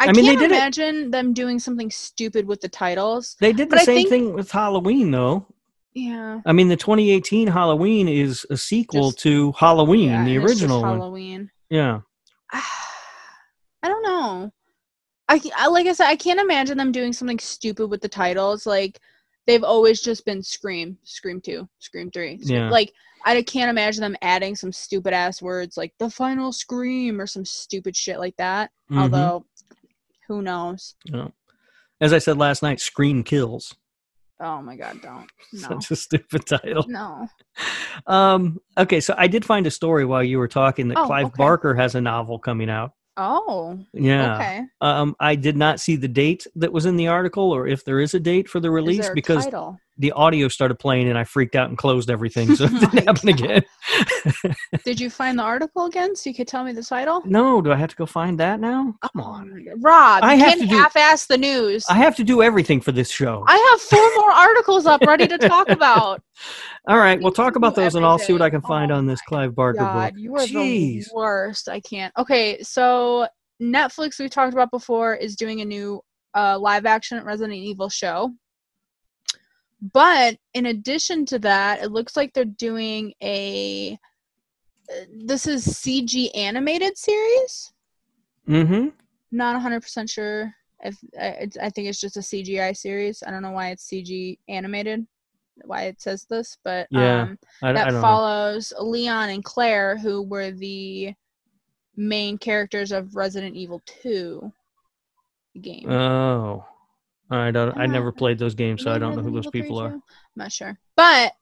[0.00, 3.36] I, I mean, they can't did it- imagine them doing something stupid with the titles.
[3.40, 5.46] They did the same think- thing with Halloween, though.
[5.94, 6.40] Yeah.
[6.46, 10.52] I mean, the 2018 Halloween is a sequel Just- to Halloween, yeah, the and it's
[10.52, 10.98] just original one.
[10.98, 11.50] Halloween.
[11.70, 12.00] Yeah.
[12.52, 14.50] I don't know.
[15.28, 18.66] I, I like I said, I can't imagine them doing something stupid with the titles.
[18.66, 18.98] Like
[19.48, 22.38] they've always just been Scream, Scream Two, Scream Three.
[22.40, 22.70] Scream- Yeah.
[22.70, 22.92] Like
[23.24, 27.44] I can't imagine them adding some stupid ass words like the final scream or some
[27.44, 28.70] stupid shit like that.
[28.92, 28.98] Mhm.
[29.00, 29.44] Although,
[30.28, 30.94] who knows?
[32.00, 33.74] As I said last night, Scream Kills.
[34.40, 36.84] Oh my god, don't no Such a stupid title.
[36.86, 37.26] no.
[38.06, 41.26] Um, okay, so I did find a story while you were talking that Oh, Clive
[41.26, 41.34] okay.
[41.38, 42.92] Barker has a novel coming out.
[43.18, 44.36] Oh Yeah.
[44.36, 44.62] okay.
[44.80, 48.00] Um, I did not see the date that was in the article or if there
[48.00, 49.78] is a date for the release because title?
[50.00, 52.54] The audio started playing and I freaked out and closed everything.
[52.54, 53.62] So it Oh didn't happen again.
[54.84, 57.22] Did you find the article again so you could tell me the title?
[57.26, 58.94] no, do I have to go find that now?
[59.02, 59.66] Come Oh on.
[59.80, 61.84] Rob, I have can't to do- half-ass the news.
[61.90, 63.44] I have to do everything for this show.
[63.48, 66.22] I have four more articles up ready to talk about.
[66.88, 69.06] All right, we'll talk about those and I'll see what I can find Oh on
[69.06, 70.22] this Clive Barker God, book.
[70.22, 71.06] you are Jeez.
[71.06, 71.68] the worst.
[71.68, 72.12] I can't.
[72.16, 73.26] Okay, so
[73.60, 76.00] Netflix we talked about before is doing a new
[76.34, 78.32] uh, live action Resident Evil show.
[79.80, 83.98] But in addition to that, it looks like they're doing a
[85.14, 87.72] this is CG animated series.
[88.48, 88.88] Mm-hmm.
[89.30, 93.22] Not 100% sure if I, it's- I think it's just a CGI series.
[93.26, 95.06] I don't know why it's CG animated,
[95.64, 98.00] why it says this, but Yeah, um I, I that know.
[98.00, 101.12] follows Leon and Claire, who were the
[101.96, 104.50] main characters of Resident Evil 2
[105.60, 105.90] game.
[105.90, 106.64] Oh.
[107.30, 109.92] I don't I never played those games, so I don't know who those people are.
[109.92, 110.02] I'm
[110.36, 110.78] not sure.
[110.96, 111.34] But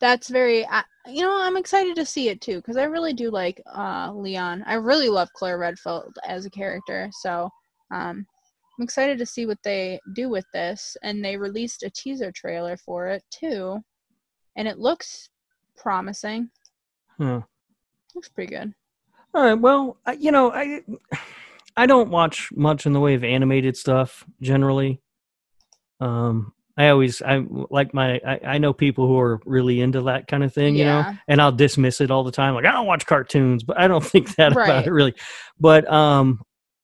[0.00, 3.30] that's very, I you know, I'm excited to see it too because I really do
[3.30, 4.64] like uh, Leon.
[4.66, 7.10] I really love Claire Redfield as a character.
[7.20, 7.50] So
[7.90, 8.26] um,
[8.78, 10.96] I'm excited to see what they do with this.
[11.02, 13.80] And they released a teaser trailer for it too.
[14.56, 15.30] And it looks
[15.76, 16.50] promising.
[17.18, 17.40] Huh.
[18.14, 18.72] Looks pretty good.
[19.34, 19.54] All right.
[19.54, 20.82] Well, I, you know, I
[21.76, 25.00] I don't watch much in the way of animated stuff generally.
[26.00, 30.26] Um, I always I like my I, I know people who are really into that
[30.26, 32.54] kind of thing, you know, and I'll dismiss it all the time.
[32.54, 35.14] Like I don't watch cartoons, but I don't think that about it really.
[35.60, 36.40] But um,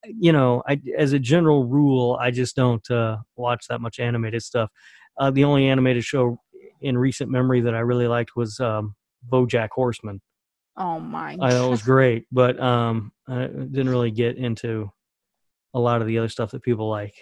[0.07, 4.43] you know, I as a general rule, I just don't uh, watch that much animated
[4.43, 4.71] stuff.
[5.19, 6.39] Uh, the only animated show
[6.81, 8.95] in recent memory that I really liked was um,
[9.29, 10.21] BoJack Horseman.
[10.79, 14.91] Oh my I know it was great, but um, I didn't really get into
[15.75, 17.15] a lot of the other stuff that people like.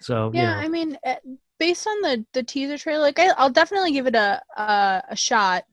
[0.00, 1.16] So Yeah, you know, I mean, eh,
[1.58, 5.16] based on the the teaser trailer, like I, I'll definitely give it a a, a
[5.16, 5.64] shot.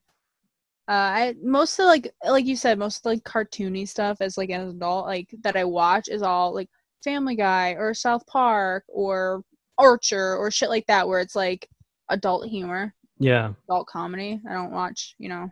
[0.88, 4.50] Uh, I most of like like you said, most of, like cartoony stuff as like
[4.52, 6.70] an adult like that I watch is all like
[7.04, 9.44] Family Guy or South Park or
[9.78, 11.70] Archer or shit like that, where it's like
[12.10, 13.54] adult humor, Yeah.
[13.70, 14.42] adult comedy.
[14.50, 15.50] I don't watch you know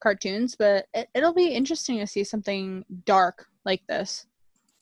[0.00, 4.26] cartoons, but it, it'll be interesting to see something dark like this.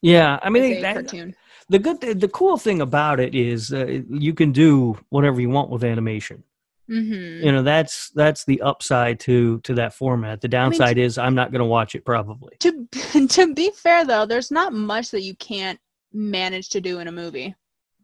[0.02, 0.38] Yeah.
[0.42, 1.34] I mean, that, cartoon.
[1.68, 5.70] the good, the cool thing about it is uh, you can do whatever you want
[5.70, 6.42] with animation.
[6.88, 7.44] Mm-hmm.
[7.44, 10.40] You know, that's that's the upside to to that format.
[10.40, 12.54] The downside is I'm not going to watch it probably.
[12.60, 12.86] to
[13.28, 15.80] to be fair though, there's not much that you can't
[16.12, 17.54] manage to do in a movie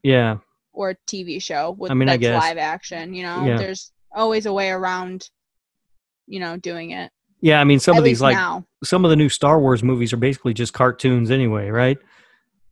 [0.02, 0.38] Yeah.
[0.72, 3.14] or a TV show with I mean, I that's live action.
[3.14, 3.56] You know, Yeah.
[3.56, 5.30] there's always a way around.
[6.26, 7.10] You know, doing it.
[7.40, 7.60] Yeah.
[7.60, 8.64] I mean, some At of these like now.
[8.84, 11.98] some of the new Star Wars movies are basically just cartoons anyway, right?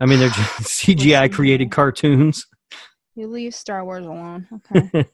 [0.00, 0.50] I mean, they're just
[0.86, 2.46] CGI created cartoons.
[3.14, 4.48] You leave Star Wars alone.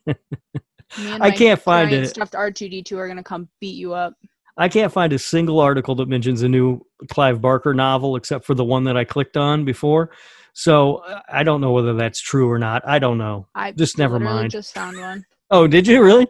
[0.98, 1.18] Okay.
[1.20, 2.10] I can't find it.
[2.10, 4.14] Stuffed R2D2 are gonna come beat you up.
[4.56, 8.54] I can't find a single article that mentions a new Clive Barker novel except for
[8.54, 10.10] the one that I clicked on before.
[10.54, 12.86] So I don't know whether that's true or not.
[12.86, 13.48] I don't know.
[13.54, 14.52] I Just never mind.
[14.52, 15.26] Just found one.
[15.50, 16.26] Oh, did you really?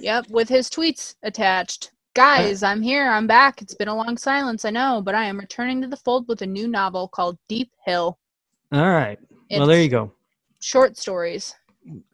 [0.00, 1.86] yep, with his tweets attached.
[1.86, 3.08] Uh, Guys, I'm here.
[3.08, 3.62] I'm back.
[3.62, 6.42] It's been a long silence, I know, but I am returning to the fold with
[6.42, 8.18] a new novel called Deep Hill.
[8.72, 9.18] All right.
[9.50, 10.12] well, there you go.
[10.60, 11.54] Short stories.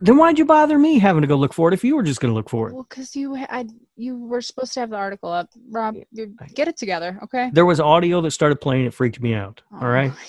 [0.01, 2.21] Then why'd you bother me having to go look for it if you were just
[2.21, 2.75] going to look for it?
[2.75, 5.49] Well, because you, I, you were supposed to have the article up.
[5.71, 7.51] Rob, you get it together, okay?
[7.53, 8.87] There was audio that started playing.
[8.87, 9.63] It freaked me out.
[9.73, 10.13] Oh All right.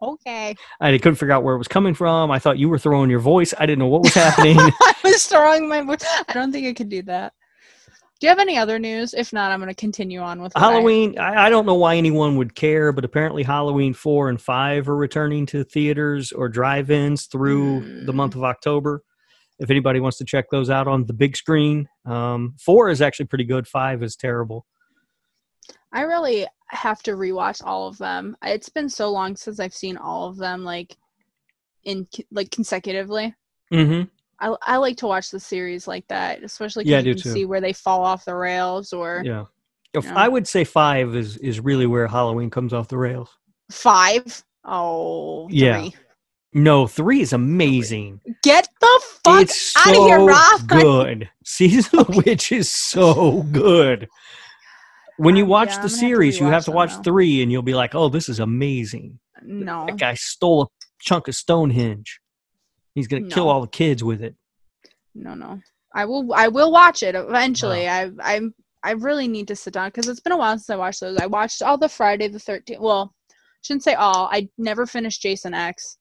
[0.00, 0.54] Okay.
[0.80, 2.30] I couldn't figure out where it was coming from.
[2.30, 3.52] I thought you were throwing your voice.
[3.58, 4.56] I didn't know what was happening.
[4.60, 5.82] I was throwing my.
[5.82, 6.04] voice.
[6.28, 7.32] I don't think I could do that.
[8.18, 9.12] Do you have any other news?
[9.12, 12.36] If not, I'm going to continue on with Halloween, I, I don't know why anyone
[12.36, 17.26] would care, but apparently Halloween 4 and 5 are returning to theaters or drive ins
[17.26, 18.16] through the Hmm.
[18.16, 19.02] month of October.
[19.58, 23.26] If anybody wants to check those out on the big screen, um, 4 is actually
[23.26, 24.66] pretty good, 5 is terrible.
[25.92, 28.36] I really have to rewatch all of them.
[28.42, 30.96] It's been so long since I've seen all of them, like
[31.84, 33.34] in like consecutively.
[33.70, 34.02] hmm
[34.40, 37.32] I, I like to watch the series like that, especially Yeah, you can too.
[37.32, 39.44] see where they fall off the rails or Yeah.
[39.94, 40.06] If-.
[40.12, 43.30] I would say 5 is, is really where Halloween comes off the rails.
[43.70, 44.42] five.
[44.64, 45.88] Oh, Yeah.
[46.52, 48.20] No, 3 is amazing.
[48.42, 50.66] Get the fuck it's out so of here, Rob.
[50.68, 51.30] good.
[51.44, 54.08] Season of the Witch is so good.
[55.18, 57.42] When you Um, watch yeah, the gonna have to series, you have to watch three,
[57.42, 60.66] and you'll be like, "Oh, this is amazing." No, That guy stole a
[61.00, 62.20] chunk of Stonehenge.
[62.96, 64.34] He's gonna kill all the kids with it.
[65.14, 65.60] no, no.
[65.94, 66.34] I will.
[66.34, 67.88] I will watch it eventually.
[67.88, 68.40] I I
[68.82, 71.16] I really need to sit down because it's been a while since I watched those.
[71.16, 72.80] I watched all the Friday the Thirteenth.
[72.80, 73.14] Well,
[73.62, 74.28] shouldn't say all.
[74.32, 75.98] I never finished Jason X.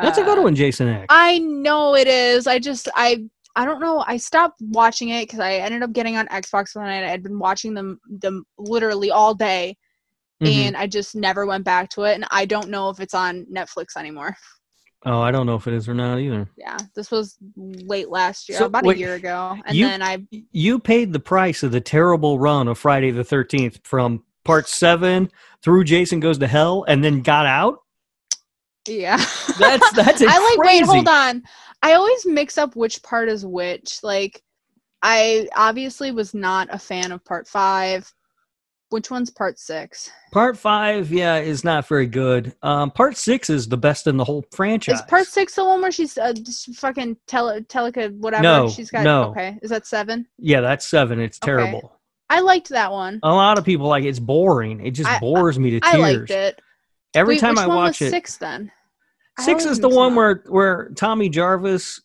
[0.00, 1.06] That's a good Uh, one, Jason X.
[1.10, 2.46] I know it is.
[2.46, 3.24] I just I
[3.56, 4.04] I don't know.
[4.06, 7.04] I stopped watching it because I ended up getting on Xbox one night.
[7.04, 9.76] I had been watching them them literally all day,
[10.40, 10.48] Mhm.
[10.48, 12.14] and I just never went back to it.
[12.14, 14.36] And I don't know if it's on Netflix anymore.
[15.06, 16.48] oh, I don't know if it is or not either.
[16.56, 20.02] Yeah, this was late last year, So, about wait, a year ago, and you- then
[20.02, 24.68] I You paid the price of the terrible run of Friday the Thirteenth from part
[24.68, 25.30] seven
[25.62, 27.80] through Jason Goes to Hell, and then got out.
[28.88, 29.16] yeah.
[29.58, 30.58] That's that's I like.
[30.58, 31.42] Wait, hold on.
[31.82, 34.00] I always mix up which part is which.
[34.02, 34.42] Like,
[35.02, 38.12] I obviously was not a fan of part five.
[38.90, 40.10] Which one's part six?
[40.32, 42.54] Part five, yeah, is not very good.
[42.62, 44.96] Um, part six is the best in the whole franchise.
[44.96, 46.34] Is part six the one where she's uh,
[46.74, 48.42] fucking tele teleca whatever?
[48.42, 49.04] No, she's got.
[49.04, 49.30] no.
[49.30, 50.26] Okay, is that seven?
[50.38, 51.20] Yeah, that's seven.
[51.20, 51.46] It's Okay.
[51.52, 52.00] terrible.
[52.28, 53.20] I liked that one.
[53.22, 54.84] A lot of people like it's boring.
[54.84, 55.94] It just I- bores me to tears.
[55.94, 56.60] I liked it.
[57.14, 58.70] Every Wait, time which I one watch was it, six then?
[59.38, 60.16] Six is the one up.
[60.16, 62.00] where where Tommy Jarvis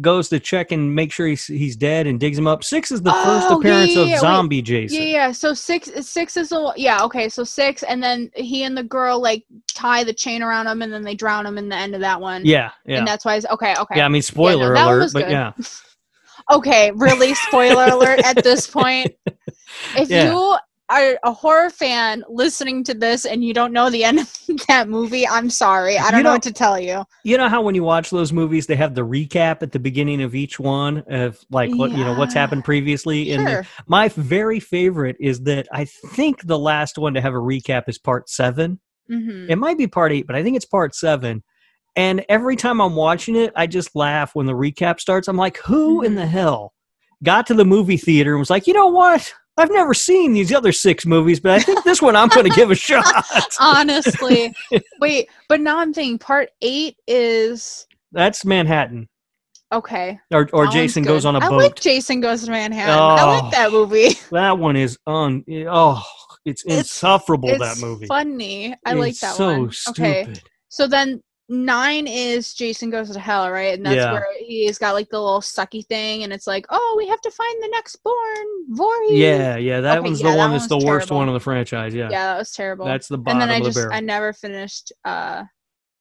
[0.00, 2.62] goes to check and make sure he's he's dead and digs him up.
[2.64, 4.20] Six is the first Oh, yeah, appearance yeah, of yeah, wait.
[4.20, 5.02] zombie Jason.
[5.02, 5.32] Yeah, yeah.
[5.32, 6.74] So six, six is the one.
[6.76, 7.28] Yeah, okay.
[7.28, 10.92] So six, and then he and the girl like tie the chain around him, and
[10.92, 12.44] then they drown him in the end of that one.
[12.44, 12.98] yeah, yeah.
[12.98, 13.36] And that's why.
[13.36, 13.96] It's, okay, okay.
[13.96, 15.30] Yeah, I mean spoiler one alert, but good.
[15.32, 15.52] yeah.
[16.50, 17.32] Okay, really?
[17.34, 19.12] Spoiler alert at this point.
[19.96, 20.56] If you
[20.90, 24.32] are a horror fan listening to this and you don't know the end of
[24.68, 25.96] that movie, I'm sorry.
[25.98, 27.04] I don't You know know- what to tell you.
[27.24, 30.22] You know how when you watch those movies they have the recap at the beginning
[30.22, 33.66] of each one of like what you know what's happened previously and Sure.
[33.86, 37.98] my very favorite is that I think the last one to have a recap is
[37.98, 38.80] part 7.
[39.08, 41.42] hmm It might be part eight, but I think it's part seven.
[41.96, 45.26] And every time I'm watching it, I just laugh when the recap starts.
[45.28, 46.16] I'm like, who in Mhm.
[46.16, 46.72] the hell
[47.22, 49.32] got to the movie theater and was like, you know what?
[49.60, 52.54] I've never seen these other six movies, but I think this one I'm going to
[52.56, 53.24] give a shot.
[53.60, 54.52] Honestly.
[55.00, 59.08] Wait, but now I'm thinking part eight is That's Manhattan.
[59.72, 60.18] Okay.
[60.32, 61.60] or or that Jason goes on a I boat.
[61.60, 62.92] I like Jason Goes to Manhattan.
[62.98, 63.40] I Oh.
[63.44, 64.08] like that movie.
[64.32, 65.44] that one is un.
[65.68, 66.02] Oh,
[66.44, 67.50] it's, It's- insufferable.
[67.50, 68.06] that it's movie.
[68.06, 68.74] funny.
[68.84, 69.70] I like It's that so one.
[69.70, 70.00] stupid.
[70.30, 70.34] Okay.
[70.70, 73.74] So then nine is Jason Goes to Hell, right?
[73.76, 74.12] And that's Yeah.
[74.12, 77.30] where he's got like the little sucky thing, and it's like, oh, we have to
[77.30, 79.18] find the next born Voorhees.
[79.18, 81.34] Yeah, yeah, that Okay, one's yeah, the that one that's the one's worst one in
[81.34, 81.92] the franchise.
[81.94, 82.86] Yeah, Yeah, that was terrible.
[82.86, 83.94] that's the and bottom then I of the just barrel.
[83.94, 84.92] I never finished.
[85.04, 85.44] uh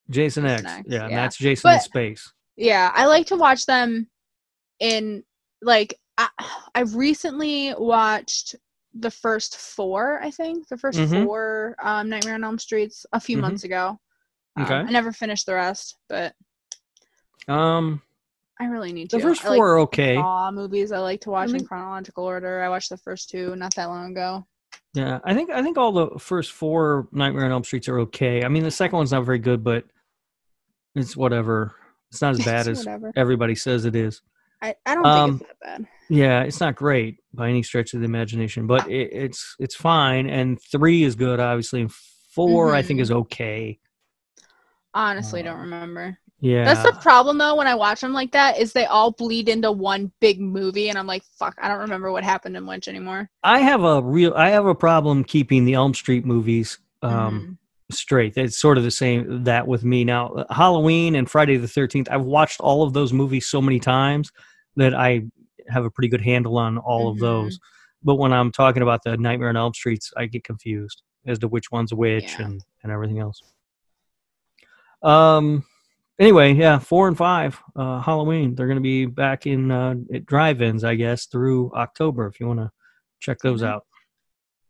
[0.09, 0.62] Jason X.
[0.63, 1.15] Jason X, Yeah, and yeah.
[1.17, 2.31] that's Jason in space.
[2.55, 4.07] Yeah, I like to watch them
[4.79, 5.23] in
[5.62, 6.29] like I,
[6.75, 8.55] I recently watched
[8.93, 10.67] the first four, I think.
[10.67, 11.23] The 1st Mhm.
[11.25, 13.41] four um Nightmare on Elm Streets a few Mhm.
[13.41, 13.99] months ago.
[14.59, 14.75] Um, Okay.
[14.75, 16.33] I never finished the rest, but
[17.47, 18.01] Um,
[18.59, 19.17] I really need to.
[19.17, 20.15] the first I like four are okay.
[20.15, 22.61] Saw movies I like to watch in chronological order.
[22.61, 24.45] I watched the first two not that long ago.
[24.93, 28.43] Yeah, I think I think all the first four Nightmare on Elm Streets are okay.
[28.43, 29.85] I mean, the second one's not very good, but
[30.95, 31.75] it's whatever.
[32.11, 33.11] It's not as bad as whatever.
[33.15, 34.21] everybody says it is.
[34.61, 35.87] I, I don't Um, think it's that bad.
[36.09, 40.27] Yeah, it's not great by any stretch of the imagination, but it, it's it's fine.
[40.27, 41.81] And three is good, obviously.
[41.81, 43.03] And 4 I think Mhm.
[43.03, 43.79] is okay.
[44.93, 46.17] Honestly, don't uh, remember.
[46.41, 49.49] Yeah, That's the problem though when I watch them like that is they all bleed
[49.49, 52.88] into one big movie and I'm like, fuck, I don't remember what happened in which
[52.88, 53.30] anymore.
[53.43, 57.58] I have a real I have a problem keeping the Elm Street movies um,
[57.91, 57.93] Mhm.
[57.93, 58.38] straight.
[58.38, 60.45] It's sort of the same that with me now.
[60.49, 62.08] Halloween and Friday the Thirteenth.
[62.10, 64.32] I've watched all of those movies so many times
[64.78, 65.23] that I
[65.67, 67.21] have a pretty good handle on all of Mhm.
[67.21, 67.60] those.
[68.02, 71.49] But when I'm talking about the Nightmare on Elm Streets, I get confused as to
[71.49, 72.45] which one's which Yeah.
[72.45, 73.41] and and everything else.
[75.01, 75.65] Um.
[76.19, 78.53] Anyway, yeah, four and five, uh, Halloween.
[78.53, 82.27] They're going to be back in uh, at drive-ins, I guess, through October.
[82.27, 82.69] If you want to
[83.21, 83.67] check those Mhm.
[83.67, 83.85] out.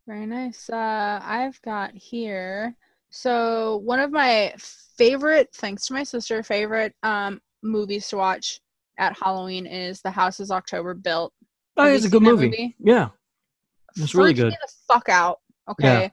[0.05, 0.69] Very nice.
[0.69, 2.75] Uh, I've got here.
[3.09, 8.59] So one of my favorite, thanks to my sister, favorite um, movies to watch
[8.99, 11.33] at Halloween is The Houses October Built.
[11.77, 12.75] Oh, it's a good that movie.
[12.79, 13.09] Yeah,
[13.97, 14.51] It's really good.
[14.53, 15.39] the fuck out.
[15.67, 16.11] Okay.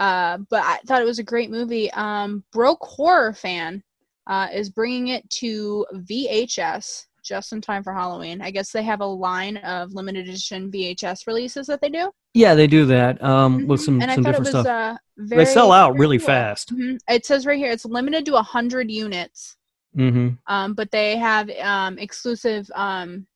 [0.00, 1.92] Uh, but I thought it was a great movie.
[1.92, 3.82] Um, Broke Horror fan
[4.26, 8.40] uh, is bringing it to VHS just in time for Halloween.
[8.40, 12.10] I guess they have a line of limited edition VHS releases that they do.
[12.32, 13.84] yeah, they do that um, with Mhm.
[13.84, 14.66] some and I some different was stuff.
[14.66, 16.26] uh, very, they sell out really cool.
[16.28, 16.72] fast.
[16.74, 16.98] Mhm.
[17.08, 19.56] It says right here it's limited to 100 units,
[19.94, 23.26] hmm um, but they have um, exclusive um,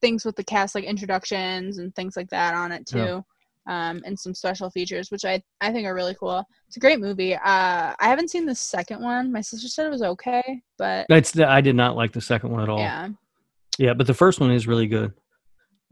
[0.00, 3.22] things with the cast, like introductions and things like that on it too.
[3.68, 6.44] Um, and some special features, which I I think are really cool.
[6.66, 7.34] It's a great movie.
[7.34, 9.30] Uh, I haven't seen the second one.
[9.30, 10.42] My sister said it was okay,
[10.78, 12.78] but That's the, I did not like the second one at all.
[12.80, 13.08] yeah,
[13.78, 15.12] Yeah, but the first one is really good.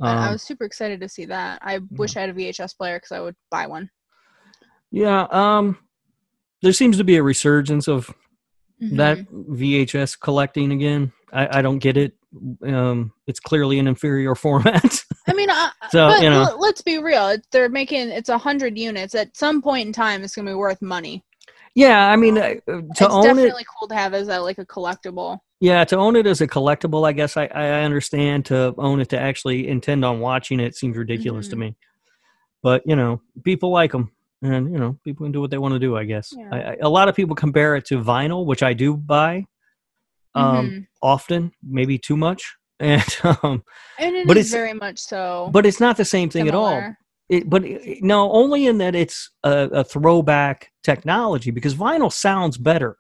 [0.03, 1.59] I, I Um, was super excited to see that.
[1.63, 3.89] I wish I had a VHS player because I would buy one.
[4.91, 5.79] yeah, um,
[6.63, 8.13] there seems to be a resurgence of
[8.81, 9.57] that Mhm.
[9.59, 11.13] VHS collecting again.
[11.33, 12.13] I, I don't get it.
[12.63, 15.03] Um, it's clearly an inferior format.
[15.29, 16.43] I mean, uh, So, but you know.
[16.45, 17.37] l- let's be real.
[17.51, 19.15] They're making it's a hundred units.
[19.15, 21.25] At some point in time, it's gonna be worth money.
[21.75, 24.59] yeah, I mean, uh, to it's own it, definitely cool to have as a, like
[24.59, 25.39] a collectible.
[25.61, 28.47] yeah, to own it as a collectible, I guess I, I understand.
[28.47, 31.61] To own it to actually intend on watching it seems ridiculous to Mhm.
[31.61, 31.77] me.
[32.63, 34.13] But you know, people like them,
[34.43, 35.97] and you know, people can do what they want to do.
[35.97, 36.33] I guess.
[36.37, 36.49] Yeah.
[36.53, 39.45] I, I, a lot of people compare it to vinyl, which I do buy
[40.35, 40.87] um, Mhm.
[41.03, 43.63] often, maybe too much, and um,
[43.99, 45.49] and it is but it's- very much so.
[45.53, 46.95] but it's not the same thing at all.
[47.29, 52.57] It, but it, no, only in that it's a, a throwback technology because vinyl sounds
[52.57, 52.97] better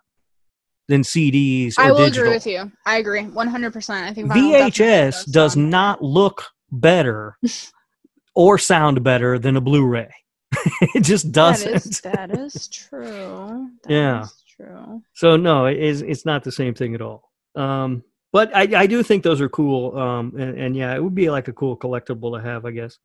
[0.89, 2.23] than CDs or I will digital.
[2.25, 2.73] agree with you.
[2.87, 4.05] I agree, one hundred percent.
[4.11, 7.37] I think vinyl VHS does sound not look better
[8.35, 10.13] or sound better than a Blu-ray.
[10.95, 11.73] it just doesn't.
[11.73, 13.69] That is that is true.
[13.85, 14.23] That Yeah.
[14.23, 15.03] is true.
[15.15, 17.31] So no, it is it's not the same thing at all.
[17.55, 18.03] Um,
[18.33, 19.97] but I, I do think those are cool.
[19.97, 22.99] Um, and, and yeah, it would be like a cool collectible to have, I guess.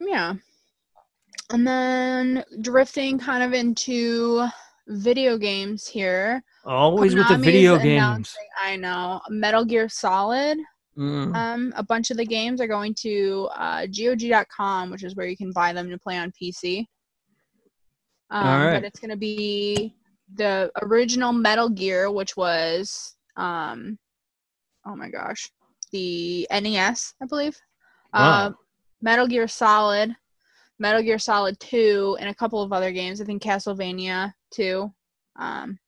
[0.00, 0.34] Yeah.
[1.50, 4.46] And then drifting kind of into
[4.88, 6.42] video games here.
[6.64, 8.34] Always with the video games.
[8.62, 9.20] I know.
[9.28, 10.58] Metal Gear Solid.
[10.96, 11.34] Mm.
[11.34, 15.36] Um, a bunch of the games are going to uh, GOG.com, which is where you
[15.36, 16.86] can buy them to play on PC.
[18.30, 18.82] Um, Alright.
[18.82, 19.96] But it's going to be
[20.34, 23.98] the original Metal Gear, which was, um,
[24.86, 25.50] oh my gosh,
[25.92, 27.60] the NES, I believe.
[28.12, 28.20] Wow.
[28.48, 28.52] Uh,
[29.02, 30.14] Metal Gear Solid,
[30.78, 33.20] Metal Gear Solid 2, and a couple of other games.
[33.20, 34.90] I think Castlevania 2
[35.36, 35.78] um,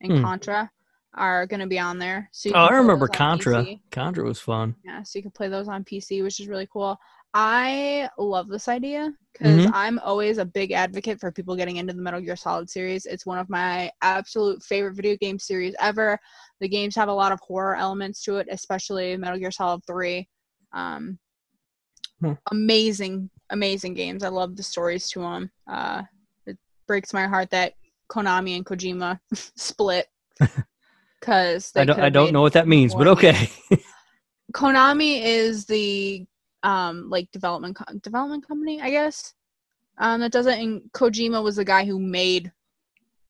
[0.00, 0.22] and Hmm.
[0.22, 0.70] Contra
[1.14, 2.28] are going to be on there.
[2.32, 3.66] So Oh, I remember Contra.
[3.90, 4.76] Contra was fun.
[4.84, 6.98] Yeah, so you can play those on PC, which is really cool.
[7.38, 9.70] I love this idea because Mhm.
[9.74, 13.04] I'm always a big advocate for people getting into the Metal Gear Solid series.
[13.04, 16.18] It's one of my absolute favorite video game series ever.
[16.60, 20.26] The games have a lot of horror elements to it, especially Metal Gear Solid 3.
[20.72, 21.18] Um,
[22.20, 22.32] Hmm.
[22.50, 24.24] Amazing, amazing games.
[24.24, 25.50] I love the stories to them.
[25.66, 26.04] Uh,
[26.46, 26.56] it
[26.86, 27.74] breaks my heart that
[28.08, 29.20] Konami and Kojima
[29.56, 30.06] split
[31.20, 33.50] because I don't, I don't know what that means, but okay.
[34.54, 36.26] Konami is the
[36.66, 39.34] um like development co- development company, I guess.
[39.98, 40.60] Um, that doesn't.
[40.60, 42.52] And Kojima was the guy who made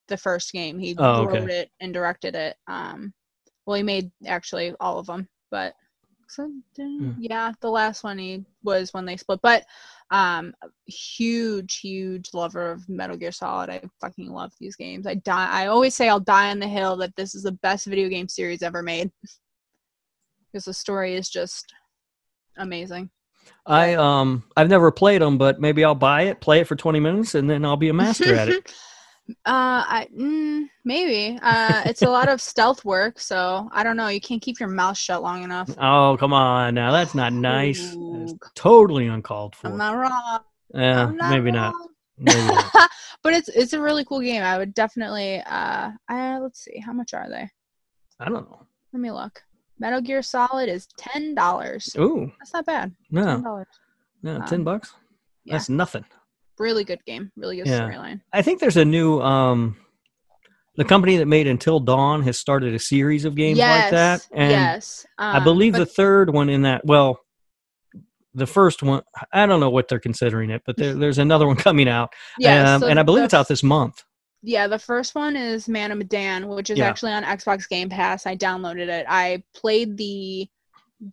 [0.09, 0.78] the first game.
[0.78, 1.39] He Oh, okay.
[1.41, 2.57] wrote it and directed it.
[2.66, 3.12] Um,
[3.66, 5.74] well, he made actually all of them, but
[6.28, 7.12] so, Hmm.
[7.18, 9.41] yeah, the last one he was when they split.
[9.43, 9.64] But
[10.11, 10.55] um,
[10.87, 13.70] huge, huge lover of Metal Gear Solid.
[13.70, 15.07] I fucking love these games.
[15.07, 15.49] I die.
[15.51, 18.28] I always say I'll die on the hill that this is the best video game
[18.28, 19.11] series ever made
[20.53, 21.72] because the story is just
[22.57, 23.11] amazing.
[23.66, 27.01] I um I've never played them, but maybe I'll buy it, play it for 20
[27.01, 28.72] minutes, and then I'll be a master at it.
[29.44, 31.36] Uh, I mm, maybe.
[31.42, 34.07] Uh, it's a lot of stealth work, so I don't know.
[34.07, 35.68] You can't keep your mouth shut long enough.
[35.80, 37.97] Oh come on, now that's not nice.
[38.12, 39.66] That's totally uncalled for.
[39.66, 40.40] I'm not wrong.
[40.72, 41.74] yeah, not maybe not.
[42.18, 42.72] Maybe not.
[43.24, 44.44] but it's it's a really cool game.
[44.44, 45.42] I would definitely.
[45.44, 46.78] Uh, I let's see.
[46.78, 47.49] How much are they?
[48.20, 48.66] I don't know.
[48.92, 49.42] Let me look.
[49.79, 51.95] Metal Gear Solid is ten dollars.
[51.99, 52.95] Ooh, That's not bad.
[53.11, 53.66] No, dollars.
[54.22, 54.95] no, Um, ten bucks.
[55.45, 55.55] yeah.
[55.55, 56.05] That's nothing.
[56.59, 57.31] Really good game.
[57.37, 57.81] Really good Yeah.
[57.81, 58.20] storyline.
[58.33, 59.77] I think there's a new um,
[60.77, 64.51] the company that made Until Dawn has started a series of games like that, and
[64.51, 65.07] yes.
[65.18, 66.85] I Um, believe but the third one in that.
[66.85, 67.18] Well,
[68.35, 69.03] the first one,
[69.33, 72.74] I don't know what they're considering it, but there, there's another one coming out, yeah,
[72.74, 74.03] um, so and I believe it's out this month.
[74.43, 76.89] Yeah, the first one is Man of Medan, which is Yeah.
[76.89, 78.26] actually on Xbox Game Pass.
[78.26, 79.07] I downloaded it.
[79.09, 80.49] I played the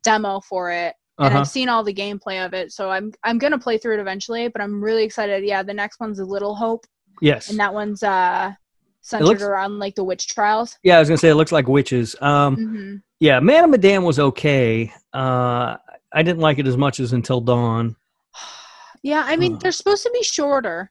[0.03, 1.39] demo for it, and Uh-huh.
[1.39, 2.71] I've seen all the gameplay of it.
[2.71, 4.47] So I'm I'm gonna play through it eventually.
[4.49, 5.43] But I'm really excited.
[5.43, 6.85] Yeah, the next one's a Little Hope,
[7.21, 7.49] Yes.
[7.49, 8.53] and that one's uh
[9.01, 10.77] centered looks- around like the witch trials.
[10.83, 12.15] yeah, I was gonna say it looks like witches.
[12.21, 14.91] Um, hmm yeah, Man of Medan was okay.
[15.13, 15.77] Uh,
[16.11, 17.95] I didn't like it as much as Until Dawn.
[19.01, 19.59] Yeah, I mean Huh.
[19.63, 20.89] they're supposed to be shorter.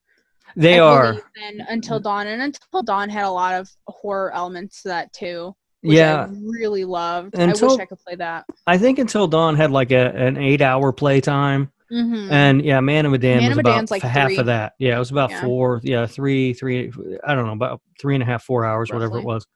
[0.56, 1.12] They I are.
[1.36, 5.54] than Until Dawn, and Until Dawn had a lot of horror elements to that too.
[5.82, 7.36] Which Yeah, I really loved.
[7.36, 8.44] I wish I could play that.
[8.66, 11.72] I think Until Dawn had like a, an eight hour playtime.
[11.90, 14.38] hmm And yeah, Man of Medan Man was about like half three.
[14.38, 14.74] of that.
[14.78, 15.40] Yeah, it was about Yeah.
[15.40, 15.80] four.
[15.82, 16.92] Yeah, three, three.
[17.26, 19.46] I don't know, about three and a half, four hours, whatever it was.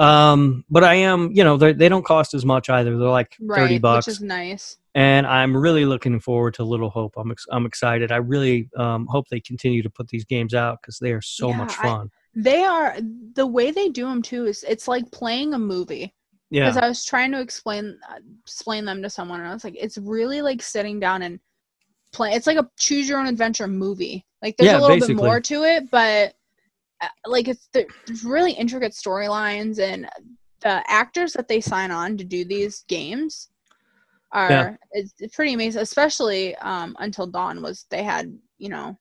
[0.00, 2.96] Um, but I am, you know, they they don't cost as much either.
[2.96, 4.78] They're like right, thirty bucks, which is nice.
[4.94, 7.14] and I'm really looking forward to Little Hope.
[7.16, 8.10] I'm ex- I'm excited.
[8.10, 11.50] I really um, hope they continue to put these games out because they are so
[11.50, 12.10] Yeah, much I- fun.
[12.34, 12.96] They are
[13.34, 14.46] the way they do them too.
[14.46, 16.14] Is it's like playing a movie.
[16.52, 16.64] Yeah.
[16.68, 17.98] Because I was trying to explain
[18.44, 21.38] explain them to someone, and I was like, it's really like sitting down and
[22.12, 22.32] play.
[22.32, 24.24] It's like a choose your own adventure movie.
[24.42, 25.14] Like there's Yeah, a little basically.
[25.16, 26.34] bit more to it, but
[27.26, 30.08] like it's there's really intricate storylines and
[30.60, 33.48] the actors that they sign on to do these games
[34.32, 34.76] are Yeah.
[34.92, 35.80] it's, it's pretty amazing.
[35.82, 38.96] Especially um, until Dawn was they had you know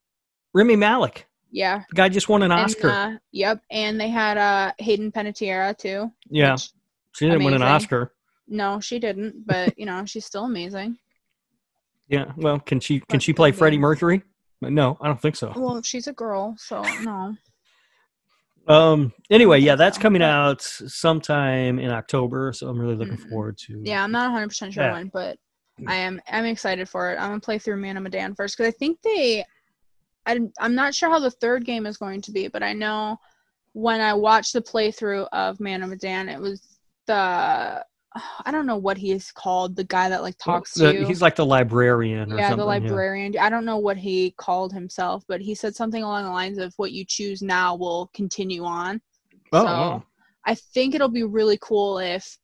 [0.53, 2.89] Rami Malek, yeah the guy just won an and, Oscar.
[2.89, 6.11] uh, yep, and they had uh, Hayden Panettiere too.
[6.29, 6.69] yeah, which-
[7.15, 7.61] she didn't win an.
[7.63, 8.13] Oscar.
[8.47, 10.97] no, she didn't, but you know she's still amazing.
[12.07, 13.51] Yeah, well, can she can she play.
[13.51, 14.23] Freddie Mercury?
[14.61, 15.53] No, I don't think so.
[15.55, 17.35] Well, she's a girl, so no.
[18.69, 19.11] Um.
[19.31, 23.29] Anyway, yeah, that's coming out sometime in October, so I'm really looking Mhm.
[23.29, 23.81] forward to.
[23.83, 24.93] Yeah, I'm not 100 percent sure Yeah.
[24.93, 25.37] when, but
[25.87, 26.21] I am.
[26.27, 27.15] I'm excited for it.
[27.19, 29.43] I'm gonna play through Man of Medan first because I think they.
[30.25, 33.17] I'm I'm not sure how the third game is going to be, but I know
[33.73, 37.83] when I watched the playthrough of Man of Medan, it was the
[38.45, 41.05] I don't know what he is called, the guy that like talks The- to you.
[41.05, 42.63] He's like the librarian or yeah, the yeah.
[42.63, 43.35] librarian.
[43.39, 46.73] I don't know what he called himself, but he said something along the lines of
[46.77, 49.01] "What you choose now will continue on."
[49.53, 50.03] Oh, so wow.
[50.45, 52.37] I think it'll be really cool if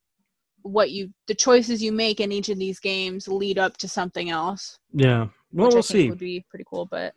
[0.62, 4.30] what you the choices you make in each of these games lead up to something
[4.30, 4.78] else.
[4.92, 5.28] yeah.
[5.52, 6.10] Well, we'll see.
[6.10, 6.86] would be pretty cool.
[6.86, 7.14] But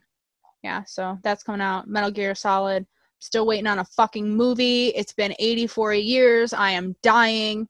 [0.63, 1.87] yeah, so that's coming out.
[1.87, 2.85] Metal Gear Solid.
[3.17, 4.89] Still waiting on a fucking movie.
[4.89, 6.53] It's been 84 years.
[6.53, 7.67] I am dying.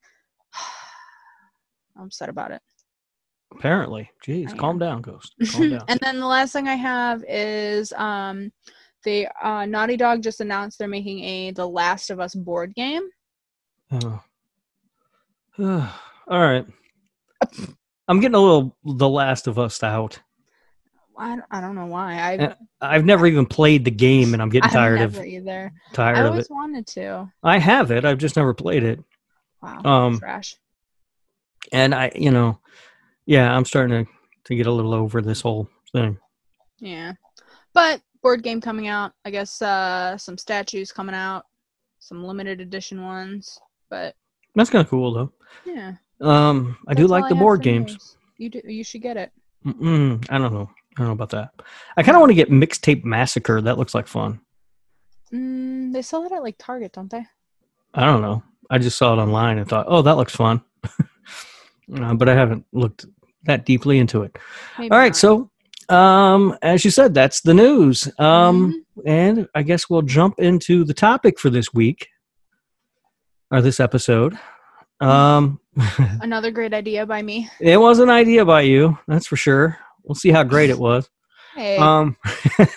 [1.98, 2.62] I'm upset about it.
[3.52, 5.34] Apparently, jeez, calm down, Ghost.
[5.52, 5.84] Calm down.
[5.88, 8.52] and then the last thing I have is um,
[9.04, 13.04] they uh, Naughty Dog just announced they're making a The Last of Us board game.
[13.92, 14.22] Oh.
[15.60, 16.66] All right.
[18.08, 20.20] I'm getting a little The Last of Us out.
[21.18, 22.14] I, don't- I don't know why.
[22.14, 25.26] I Uh, I've never even played the game, and I'm getting I've tired of never
[25.26, 25.74] either.
[25.94, 26.52] tired I of always it.
[26.52, 27.30] wanted to.
[27.44, 28.06] I have it.
[28.06, 29.04] I've just never played it.
[29.62, 30.56] Wow, Um, trash.
[31.72, 32.60] and I, you know,
[33.26, 34.12] yeah, I'm starting to
[34.46, 36.18] to get a little over this whole thing.
[36.80, 37.14] Yeah.
[37.74, 39.12] But board game coming out.
[39.26, 41.44] I guess uh some statues coming out.
[42.00, 43.60] Some limited edition ones.
[43.90, 44.16] But
[44.56, 45.32] That's kind of cool though.
[45.66, 45.94] yeah.
[46.22, 47.92] Um, I do like all the board games.
[47.94, 48.18] news.
[48.38, 49.32] You do you should get it.
[49.66, 50.70] Mm-mm, I don't know.
[50.98, 51.52] I don't know about that.
[51.98, 53.62] I kind of want to get Mixtape Massacre.
[53.62, 54.40] That looks like fun.
[55.34, 57.26] Mm, they sell it at like Target, don't they?
[57.94, 58.42] I don't know.
[58.70, 60.62] I just saw it online and thought, oh, that looks fun.
[62.02, 63.06] uh, but I haven't looked
[63.44, 64.38] that deeply into it.
[64.78, 65.08] Maybe All right.
[65.08, 65.16] not.
[65.16, 65.50] So,
[65.90, 68.08] um, as you said, that's the news.
[68.20, 69.04] Um, Mhm.
[69.06, 72.10] and I guess we'll jump into the topic for this week
[73.52, 74.38] or this episode.
[75.00, 75.60] Um,
[76.22, 77.50] another great idea by me.
[77.60, 79.78] it was an idea by you, that's for sure.
[80.04, 81.10] We'll see how great it was.
[81.60, 81.76] Hey.
[81.76, 82.16] Um,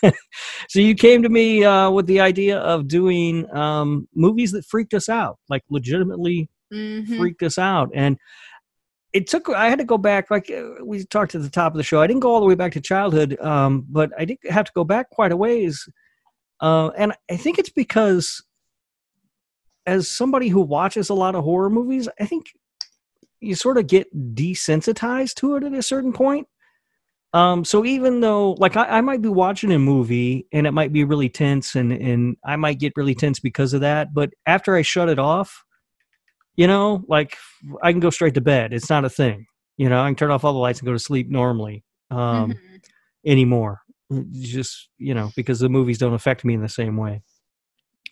[0.68, 4.92] so you came to me uh, with the idea of doing um, movies that freaked
[4.92, 7.16] us out, like legitimately Mhm.
[7.16, 8.18] freaked us out, and
[9.12, 9.48] it took.
[9.50, 12.00] I had to go back, like uh, we talked at the top of the show.
[12.00, 14.72] I didn't go all the way back to childhood, um, but I did have to
[14.74, 15.88] go back quite a ways,
[16.60, 18.42] uh, and I think it's because,
[19.86, 22.46] as somebody who watches a lot of horror movies, I think
[23.40, 26.48] you sort of get desensitized to it at a certain point.
[27.34, 30.92] Um, so even though, like, I, I might be watching a movie and it might
[30.92, 34.76] be really tense, and and I might get really tense because of that, but after
[34.76, 35.64] I shut it off,
[36.56, 37.36] you know, like
[37.82, 38.72] I can go straight to bed.
[38.74, 39.46] It's not a thing.
[39.78, 42.52] You know, I can turn off all the lights and go to sleep normally um,
[42.52, 42.58] Mhm.
[43.26, 43.82] anymore.
[44.32, 47.22] Just you know, because the movies don't affect me in the same way.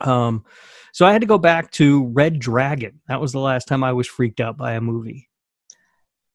[0.02, 0.44] Um,
[0.92, 3.00] so I had to go back to Red Dragon.
[3.08, 5.29] That was the last time I was freaked out by a movie.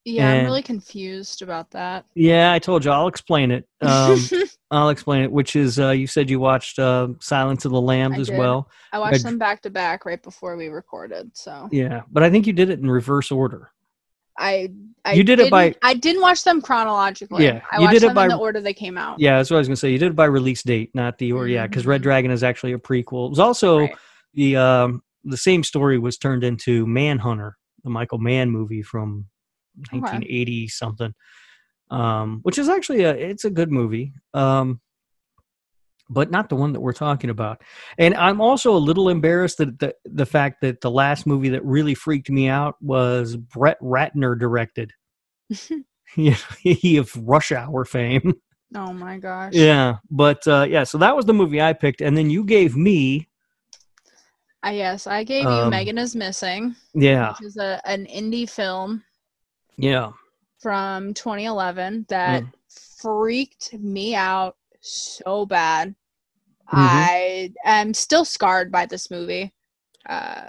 [0.05, 2.05] Yeah, I'm really confused about that.
[2.13, 2.91] Yeah, I told you.
[2.91, 3.67] I'll explain it.
[3.81, 4.19] Um,
[4.71, 5.31] I'll explain it.
[5.31, 8.37] Which is, uh, you said you watched uh, Silence of the Lambs I as did.
[8.37, 8.69] well.
[8.93, 12.29] I watched Red- them back to back right before we recorded, so Yeah, but I
[12.29, 13.71] think you did it in reverse order.
[14.37, 14.69] I
[15.05, 17.45] I You did it by- I didn't watch them chronologically.
[17.45, 19.19] Yeah, I you watched did it them by- in the order they came out.
[19.19, 19.89] Yeah, that's what I was gonna say.
[19.91, 22.01] You did it by release date, not the or yeah, because Red.
[22.03, 23.27] Dragon is actually a prequel.
[23.27, 23.95] It was also Right.
[24.35, 29.25] the um the same story was turned into Manhunter, the Michael Mann movie from
[29.89, 29.99] Okay.
[29.99, 31.13] 1980 something,
[31.91, 34.81] um, which is actually a it's a good movie, um,
[36.09, 37.61] but not the one that we're talking about.
[37.97, 41.65] And I'm also a little embarrassed that the the fact that the last movie that
[41.65, 44.91] really freaked me out was Brett Ratner directed.
[46.15, 48.33] he, he of Rush Hour fame.
[48.75, 49.53] oh my gosh.
[49.53, 52.75] Yeah, but uh, yeah, so that was the movie I picked, and then you gave
[52.75, 53.29] me,
[54.63, 58.49] I yes, I gave you Um, Megan is Missing, yeah, which is a an indie
[58.49, 59.03] film
[59.77, 60.11] yeah,
[60.59, 62.51] from 2011 that Mm.
[63.01, 65.89] freaked me out so bad.
[65.89, 66.79] Mm-hmm.
[66.79, 69.53] I am still scarred by this movie
[70.09, 70.47] uh,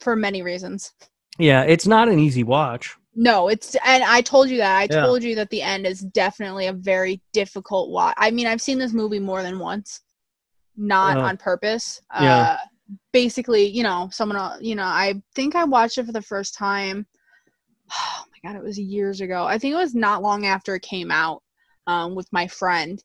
[0.00, 0.92] for many reasons.
[1.38, 1.62] yeah.
[1.62, 2.96] It's not an easy watch.
[3.14, 4.76] No, it's and I told you that.
[4.76, 5.02] I Yeah.
[5.02, 8.14] told you that the end is definitely a very difficult watch.
[8.16, 10.00] I mean, I've seen this movie more than once,
[10.76, 12.00] not Uh, on purpose.
[12.20, 12.36] yeah.
[12.54, 12.56] Uh,
[13.12, 17.06] basically, you know, someone, you know, I think I watched it for the first time.
[17.92, 19.44] Oh my god, it was years ago.
[19.44, 21.42] I think it was not long after it came out
[21.86, 23.02] um, with my friend.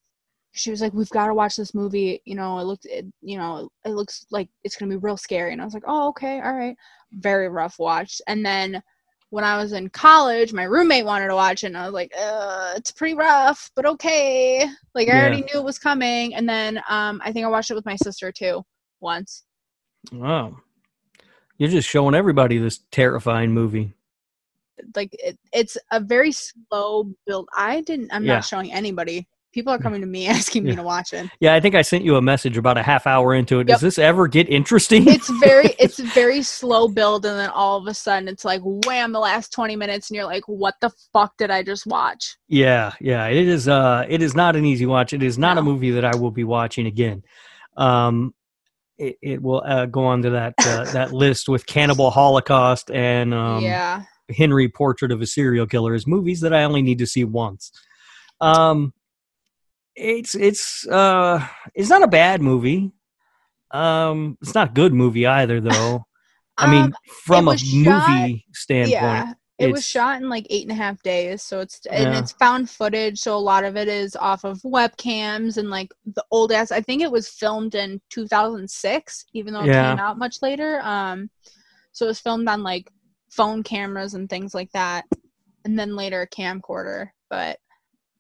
[0.54, 3.38] She was like, "We've got to watch this movie." You know, it looked, it, you
[3.38, 6.42] know, it looks like it's gonna be real scary, and I was like, "Oh, okay,
[6.42, 6.76] all right."
[7.14, 8.82] Very rough watch, and then
[9.30, 12.12] when I was in college, my roommate wanted to watch it, and I was like,
[12.18, 14.68] uh, it's pretty rough, but okay.
[14.94, 15.22] Like, I Yeah.
[15.22, 16.36] already knew it was coming.
[16.36, 18.64] And then um, I think I watched it with my sister too
[19.00, 19.44] once.
[20.12, 20.58] Wow,
[21.58, 23.94] you're just showing everybody this terrifying movie.
[24.96, 27.48] Like, it, it's a very slow build.
[27.56, 28.36] I didn't, I'm Yeah.
[28.36, 29.28] not showing anybody.
[29.54, 31.30] People are coming to me asking me to watch it.
[31.40, 33.68] Yeah, I think I sent you a message about a half hour into it.
[33.68, 33.76] Yep.
[33.76, 35.08] Does this ever get interesting?
[35.08, 37.24] It's very, it's very slow build.
[37.28, 40.10] And then all of a sudden, it's like, wham, the last 20 minutes.
[40.10, 42.36] And you're like, what the fuck did I just watch?
[42.48, 43.28] Yeah, yeah.
[43.28, 45.14] It is uh it is not an easy watch.
[45.14, 47.22] It is not a movie that I will be watching again.
[47.78, 48.34] Um
[48.98, 53.34] it, it will uh, go on to that uh, that list with Cannibal Holocaust and
[53.36, 54.04] um yeah.
[54.30, 57.72] Henry Portrait of a Serial Killer as movies that I only need to see once.
[58.42, 58.94] Um
[59.96, 61.46] it's it's uh
[61.76, 62.92] it's not a bad movie.
[63.72, 66.06] Um it's not a good movie either though.
[66.58, 66.94] I mean Um,
[67.26, 68.92] from a shot- movie standpoint.
[68.92, 72.20] Yeah, it was shot in like eight and a half days, so it's and Yeah.
[72.20, 73.20] it's found footage.
[73.20, 76.72] So a lot of it is off of webcams and like the old ass.
[76.72, 79.92] I think it was filmed in 2006, even though it Yeah.
[79.92, 80.80] came out much later.
[80.84, 81.30] Um,
[81.92, 82.90] so it was filmed on like
[83.36, 85.06] phone cameras and things like that,
[85.66, 87.10] and then later a camcorder.
[87.30, 87.60] But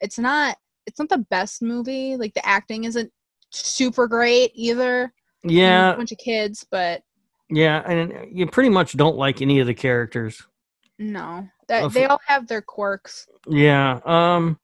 [0.01, 0.57] it's not
[0.87, 2.17] it's not the best movie.
[2.17, 3.11] Like the acting isn't
[3.51, 5.13] super great either.
[5.61, 7.03] I mean, it's Yeah, a bunch of kids, but
[7.49, 10.41] yeah, and you pretty much don't like any of the characters.
[10.97, 13.27] no, that they all have their quirks.
[13.47, 13.99] Yeah.
[14.05, 14.59] Um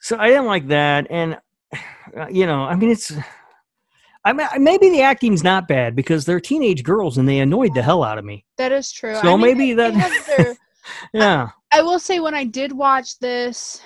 [0.00, 1.38] So I didn't like that, and
[2.30, 3.12] you know, I mean, it's.
[4.26, 7.82] I mean, maybe the acting's not bad because they're teenage girls and they annoyed the
[7.82, 8.44] hell out of me.
[8.58, 9.14] That is true.
[9.14, 10.56] So I mean, maybe that- their-
[11.14, 13.80] Yeah, I will say when I did watch this,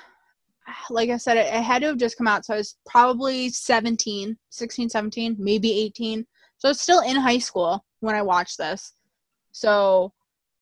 [0.89, 2.47] like I said, it, it had to have just come out.
[2.47, 6.27] So I was probably 17, 16, 17, maybe 18.
[6.57, 8.95] So I was still in high school when I watched this.
[9.53, 10.13] So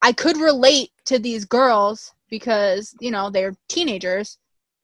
[0.03, 4.39] I could relate to these girls because, you know, they're teenagers.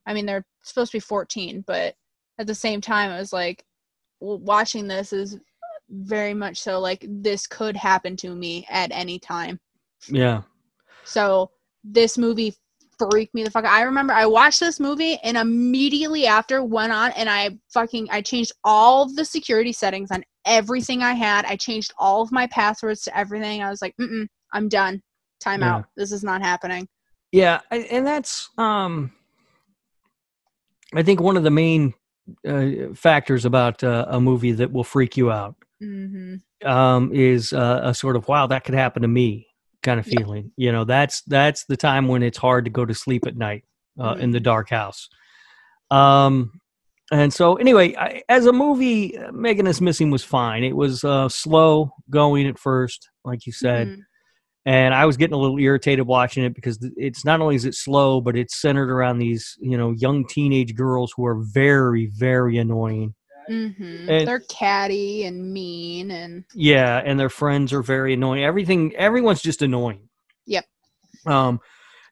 [0.06, 1.96] I mean, they're supposed to be 14, but
[2.38, 3.64] at the same time, it was like
[4.20, 5.38] watching this is
[5.90, 9.60] very much so like this could happen to me at any time.
[10.08, 10.42] yeah,
[11.04, 11.50] So
[11.82, 12.54] this movie
[12.98, 13.72] freaked me the fuck out.
[13.72, 18.22] I remember I watched this movie and immediately after went on and I fucking I
[18.22, 21.44] changed all the security settings on everything I had.
[21.44, 23.62] I changed all of my passwords to everything.
[23.62, 25.02] I was like, mm I'm done.
[25.40, 25.76] Time Yeah.
[25.76, 25.84] out.
[25.96, 26.86] This is not happening.
[27.32, 29.12] yeah, and that's um,
[30.94, 31.92] I think one of the main
[32.46, 37.80] uh, factors about uh, a movie that will freak you out hmm um, is uh,
[37.82, 39.46] a sort of wow that could happen to me
[39.82, 40.18] kind of Yeah.
[40.18, 40.50] feeling.
[40.56, 43.64] You know, that's that's the time when it's hard to go to sleep at night
[44.00, 45.08] uh, in the dark house.
[45.90, 46.60] Um,
[47.12, 50.64] and so anyway, I, as a movie, Megan is Missing was fine.
[50.64, 54.04] It was uh, slow going at first, like you said, Mhm.
[54.66, 57.74] And I was getting a little irritated watching it because it's not only is it
[57.74, 62.58] slow, but it's centered around these you know young teenage girls who are very very
[62.58, 63.14] annoying.
[63.50, 64.08] Mm-hmm.
[64.08, 68.42] And- They're catty and mean and Yeah, and their friends are very annoying.
[68.42, 70.08] Everything, everyone's just annoying.
[70.46, 70.64] Yep.
[71.26, 71.60] Um,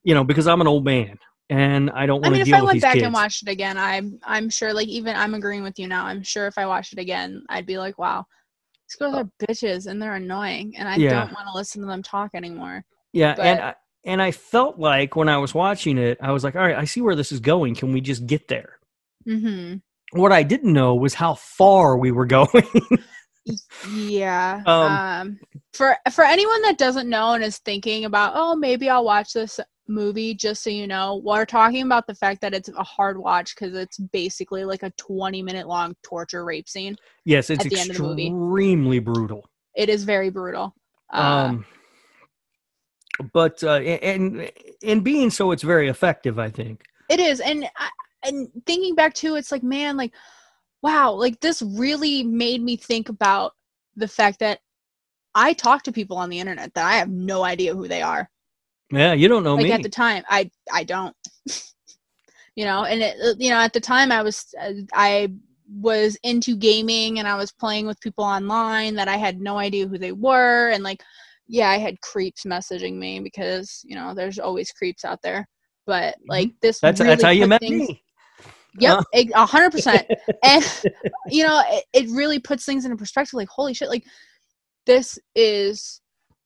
[0.04, 2.54] you know, because I'm an old man and I don't I want mean, to if
[2.54, 3.04] I went back kids.
[3.04, 6.04] and watched it again, I'm I'm sure like even I'm agreeing with you now.
[6.04, 8.26] I'm sure if I watched it again, I'd be like, wow,
[8.92, 11.10] these girls are bitches and they're annoying, and I Uh, Yeah.
[11.24, 12.84] don't want to listen to them talk anymore.
[13.12, 13.74] yeah, and I,
[14.04, 16.84] and I felt like when I was watching it, I was like, all right, I
[16.84, 17.74] see where this is going.
[17.74, 18.78] Can we just get there?
[19.28, 19.76] Mm-hmm.
[20.18, 22.48] What I didn't know was how far we were going.
[23.94, 24.62] Yeah.
[24.66, 25.38] Um, Um,
[25.74, 29.58] for for anyone that doesn't know and is thinking about, oh, maybe I'll watch this
[29.88, 30.34] movie.
[30.34, 33.74] Just so you know, we're talking about the fact that it's a hard watch because
[33.74, 36.96] it's basically like a 20 minute long torture rape scene.
[37.24, 38.26] yes, it's At the end of the movie.
[38.26, 39.48] extremely brutal.
[39.74, 40.74] It is very brutal.
[41.12, 41.66] Uh, Um,
[43.32, 44.50] but uh, and
[44.82, 46.38] in being so, it's very effective.
[46.38, 46.84] I think.
[47.08, 47.68] It is, and
[48.24, 50.12] and thinking back to it's like man, like
[50.82, 53.52] wow, like this really made me think about
[53.96, 54.60] the fact that
[55.34, 58.28] I talk to people on the internet that I have no idea who they are.
[58.92, 59.72] Yeah, you don't know like me.
[59.72, 61.16] at the time, I I don't,
[62.56, 64.54] you know, and it, you know at the time I was
[64.94, 65.32] I
[65.80, 69.86] was into gaming and I was playing with people online that I had no idea
[69.88, 71.02] who they were, and like
[71.48, 75.48] yeah, I had creeps messaging me because you know there's always creeps out there.
[75.86, 76.86] But like this, Mm-hmm.
[76.86, 78.02] that's really that's how you met things- me.
[78.78, 80.06] Yep, a hundred percent.
[80.44, 80.64] And
[81.28, 83.34] you know, it, it really puts things into perspective.
[83.34, 83.88] Like, holy shit!
[83.88, 84.04] Like,
[84.86, 86.01] this is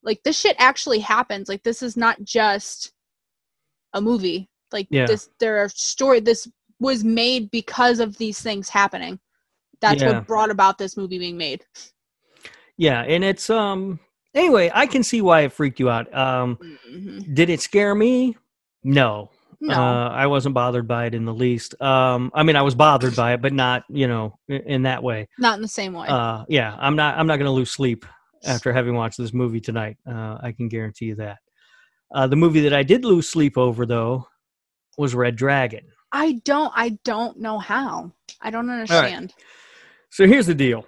[0.07, 1.49] like this shit actually happens.
[1.49, 2.93] Like, this is not just
[3.93, 4.49] a movie.
[4.73, 5.07] Like Yeah.
[5.07, 6.21] this, there are story.
[6.21, 6.49] This
[6.81, 9.19] was made because of these things happening.
[9.81, 10.19] That's Yeah.
[10.19, 11.65] what brought about this movie being made.
[12.79, 14.01] Yeah, and it's um
[14.35, 16.13] anyway, I can see why it freaked you out.
[16.15, 17.35] Um Mhm.
[17.35, 18.37] did it scare me?
[18.85, 19.31] No.
[19.61, 21.81] No, Uh I wasn't bothered by it in the least.
[21.81, 25.03] Um I mean I was bothered by it, but not, you know, in, in that
[25.03, 25.29] way.
[25.39, 26.09] not in the same way.
[26.09, 28.05] Uh yeah, I'm not I'm not going to lose sleep
[28.45, 29.97] after having watched this movie tonight.
[30.07, 31.39] Uh I can guarantee you that.
[32.14, 34.26] Uh the movie that I did lose sleep over though
[34.99, 35.87] was Red Dragon.
[36.12, 36.72] I don't.
[36.74, 38.12] I don't know how.
[38.41, 39.34] I don't understand.
[40.11, 40.87] So here's the deal.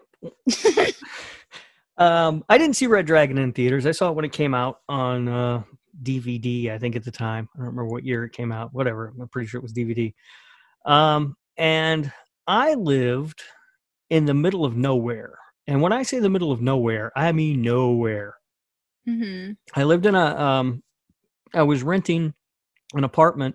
[1.99, 3.85] um, I didn't see Red Dragon in theaters.
[3.87, 5.63] I saw it when it came out on uh,
[6.03, 6.71] DVD.
[6.71, 7.49] I think at the time.
[7.55, 8.73] I don't remember what year it came out.
[8.73, 9.13] Whatever.
[9.21, 10.15] I'm pretty sure it was DVD.
[10.87, 12.11] Um, and
[12.47, 13.43] I lived
[14.09, 15.39] in the middle of nowhere.
[15.69, 18.35] And when I say the middle of nowhere, I mean nowhere.
[19.07, 20.25] hmm I lived in a.
[20.37, 20.83] Um,
[21.55, 22.35] I was renting
[22.95, 23.55] an apartment,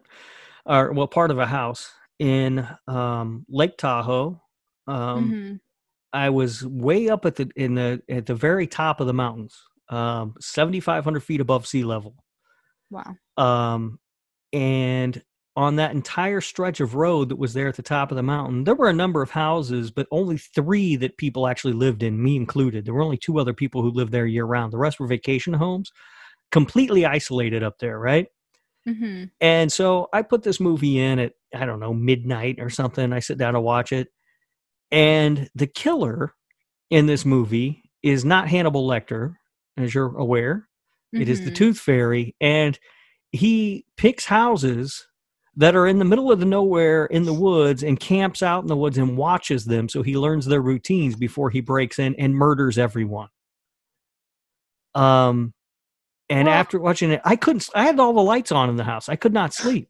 [0.66, 4.39] or well, part of a house in um, Lake Tahoe.
[4.88, 5.53] Um, hmm
[6.14, 9.59] I was way up at the in the at the very top of the mountains,
[9.89, 12.16] um, seventy five hundred feet above sea level.
[12.91, 13.16] Wow.
[13.38, 13.99] Um,
[14.53, 15.20] and
[15.55, 18.63] on that entire stretch of road that was there at the top of the mountain,
[18.63, 22.35] there were a number of houses, but only three that people actually lived in, me
[22.35, 22.85] included.
[22.85, 24.73] There were only two other people who lived there year round.
[24.73, 25.91] The rest were vacation homes,
[26.51, 28.27] completely isolated up there, right?
[28.85, 33.13] hmm And so I put this movie in at, I don't know, midnight or something.
[33.13, 34.09] I sit down to watch it.
[34.91, 36.33] And the killer
[36.89, 39.35] in this movie is not Hannibal Lecter,
[39.77, 40.67] as you're aware.
[41.13, 41.55] It is the Mhm.
[41.55, 42.35] Tooth Fairy.
[42.41, 42.77] And
[43.31, 45.07] he picks houses
[45.55, 48.67] that are in the middle of the nowhere in the woods and camps out in
[48.67, 52.33] the woods and watches them so he learns their routines before he breaks in and
[52.35, 53.29] murders everyone.
[54.95, 55.53] Um
[56.29, 58.83] and Well- after watching it, I couldn't I had all the lights on in the
[58.83, 59.09] house.
[59.09, 59.89] I could not sleep.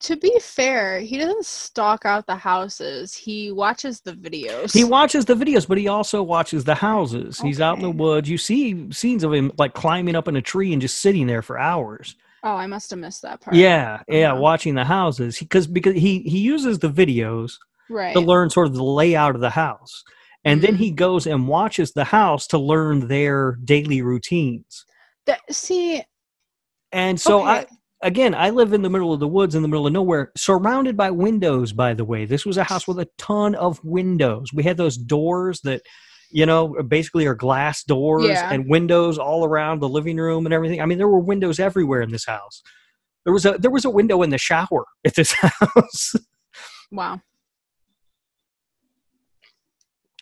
[0.00, 3.14] To be fair, he doesn't stalk out the houses.
[3.14, 4.72] He watches the videos.
[4.72, 7.38] He watches the videos, but he also watches the houses.
[7.38, 8.28] He's out in the woods.
[8.28, 11.40] You see scenes of him like climbing up in a tree and just sitting there
[11.42, 12.16] for hours.
[12.42, 13.56] Oh, I must have missed that part.
[13.56, 14.40] Yeah, yeah, Uh-huh.
[14.40, 17.52] watching the houses because because he he uses the videos
[17.90, 18.14] Right.
[18.14, 20.02] to learn sort of the layout of the house,
[20.44, 20.78] and then Mhm.
[20.78, 24.84] he goes and watches the house to learn their daily routines.
[25.26, 26.02] That, see,
[26.92, 27.66] And so I
[28.02, 30.96] again, I live in the middle of the woods, in the middle of nowhere, surrounded
[30.96, 31.72] by windows.
[31.72, 34.52] By the way, this was a house with a ton of windows.
[34.52, 35.82] We had those doors that.
[36.32, 38.50] You know, basically are glass doors Yeah.
[38.52, 40.80] and windows all around the living room and everything.
[40.80, 42.62] I mean, there were windows everywhere in this house.
[43.24, 46.14] There was a there was a window in the shower at this house.
[46.90, 47.20] wow.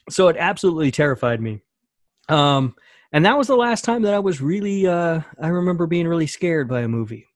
[0.09, 1.61] so it absolutely terrified me
[2.29, 2.75] um
[3.13, 6.27] and that was the last time that i was really uh i remember being really
[6.27, 7.27] scared by a movie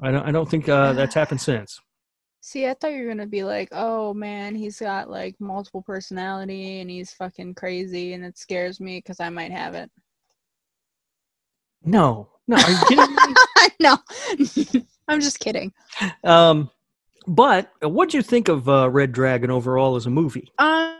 [0.00, 1.80] i don't i don't think uh that's happened since
[2.46, 6.80] See, I thought you were gonna be like, "Oh man, he's got like multiple personality
[6.80, 9.90] and he's fucking crazy, and it scares me because I might have it."
[11.86, 13.34] no no are you kidding me
[13.80, 13.96] no,
[15.08, 15.72] I'm just kidding.
[16.22, 16.70] um
[17.26, 20.98] but what do you think of uh red dragon overall as a movie Um,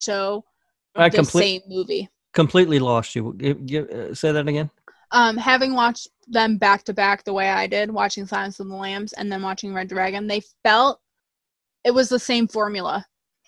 [0.00, 0.44] so
[0.94, 2.08] I complete- same movie.
[2.32, 3.36] completely lost you
[3.90, 4.70] uh, say that again
[5.12, 8.76] Um, having watched them back to back the way I did, watching Silence of the
[8.76, 11.00] Lambs and then watching Red Dragon, they felt
[11.84, 13.04] it was the same formula.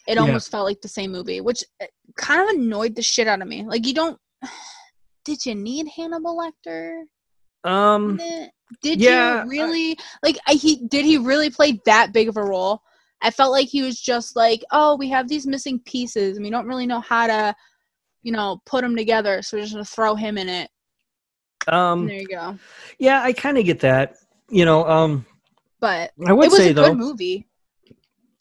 [0.08, 0.22] It Yeah.
[0.22, 1.86] almost felt like the same movie, which uh,
[2.16, 3.64] kind of annoyed the shit out of me.
[3.64, 4.18] Like you don't.
[5.24, 7.04] Did you need Hannibal Lecter?
[7.64, 8.18] um?
[8.82, 10.36] Did yeah, you really like?
[10.48, 12.82] I, he did he really play that big of a role?
[13.20, 16.50] I felt like he was just like, oh, we have these missing pieces, and we
[16.50, 17.54] don't really know how to,
[18.22, 19.42] you know, put them together.
[19.42, 20.70] So we're just gonna throw him in it.
[21.68, 22.58] Um there you go.
[22.98, 24.16] yeah i kind of get that
[24.48, 25.24] you know um
[25.80, 27.46] But i would it was say a though good movie.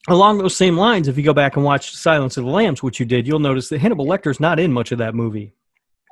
[0.10, 3.00] along those same lines, if you go back and watch Silence of the Lambs, which
[3.00, 5.54] you did, you'll notice that Hannibal Lecter's not in much of that movie.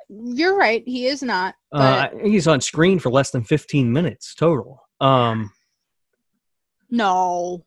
[0.08, 0.82] You're right.
[0.86, 1.54] He is not.
[1.72, 4.80] Uh, he's on screen for less than 15 minutes total.
[5.00, 5.50] Um,
[6.90, 7.64] no,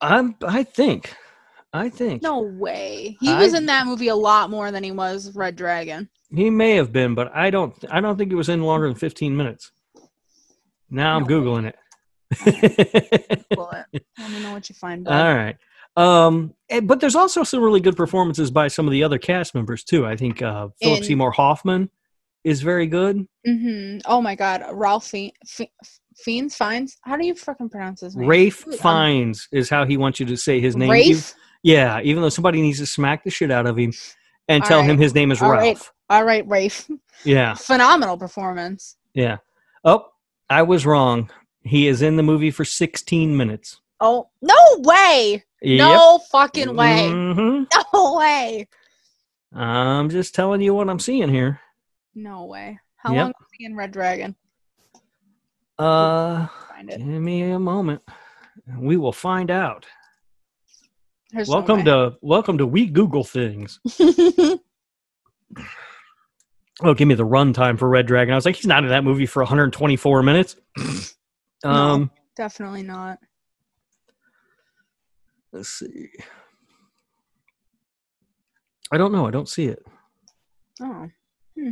[0.00, 1.14] I'm, I think,
[1.72, 3.16] I think no way.
[3.20, 6.08] He was in that movie a lot more than he was Red Dragon.
[6.34, 8.96] he may have been, but I don't, I don't think it was in longer than
[8.96, 9.70] 15 minutes.
[10.90, 11.28] Now I'm No.
[11.28, 11.76] googling it.
[13.50, 14.02] Google it.
[14.18, 15.06] Let me know what you find.
[15.06, 15.36] All bud.
[15.36, 15.56] right.
[15.96, 16.54] Um,
[16.84, 20.06] but there's also some really good performances by some of the other cast members too.
[20.06, 21.90] I think uh, Philip In- Seymour Hoffman
[22.44, 23.26] is very good.
[23.46, 23.98] Mm-hmm.
[24.06, 25.32] Oh my God, Ralph Fiennes
[26.16, 26.96] Fiennes.
[27.02, 28.26] How do you fucking pronounce his name?
[28.28, 30.90] Rafe I'm- Fiennes is how he wants you to say his name.
[30.90, 31.34] Rafe.
[31.62, 33.92] Yeah, even though somebody needs to smack the shit out of him
[34.48, 35.62] and All tell him his name is All Ralph.
[35.62, 36.18] right.
[36.18, 36.88] All right, Rafe.
[37.24, 38.96] Yeah, Phenomenal performance.
[39.14, 39.38] yeah.
[39.84, 40.06] Oh,
[40.48, 41.30] I was wrong.
[41.62, 43.80] He is in the movie for 16 minutes.
[44.00, 45.44] Oh no way!
[45.60, 45.78] Yep.
[45.78, 47.08] No fucking way!
[47.10, 47.66] Mhm.
[47.92, 48.66] No way!
[49.52, 51.60] I'm just telling you what I'm seeing here.
[52.14, 52.78] No way!
[52.96, 53.22] How Yep.
[53.24, 54.34] long was he in Red Dragon?
[55.78, 56.46] Uh,
[56.86, 58.02] give me a moment.
[58.78, 59.86] We will find out.
[61.32, 61.84] There's welcome way.
[61.84, 63.80] to welcome to we Google things.
[66.82, 68.32] Oh, give me the runtime for Red Dragon.
[68.32, 70.56] I was like, he's not in that movie for 124 minutes.
[71.64, 73.18] um, Definitely not.
[75.52, 76.08] let's see.
[78.90, 79.26] I don't know.
[79.26, 79.84] I don't see it.
[80.80, 81.08] Oh.
[81.58, 81.70] Hmm.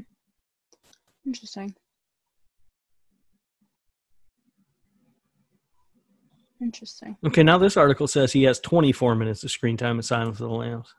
[1.27, 1.75] Interesting.
[6.61, 7.17] Interesting.
[7.25, 10.49] Okay, now this article says he has 24 minutes of screen time in Silence of
[10.49, 10.95] the Lambs.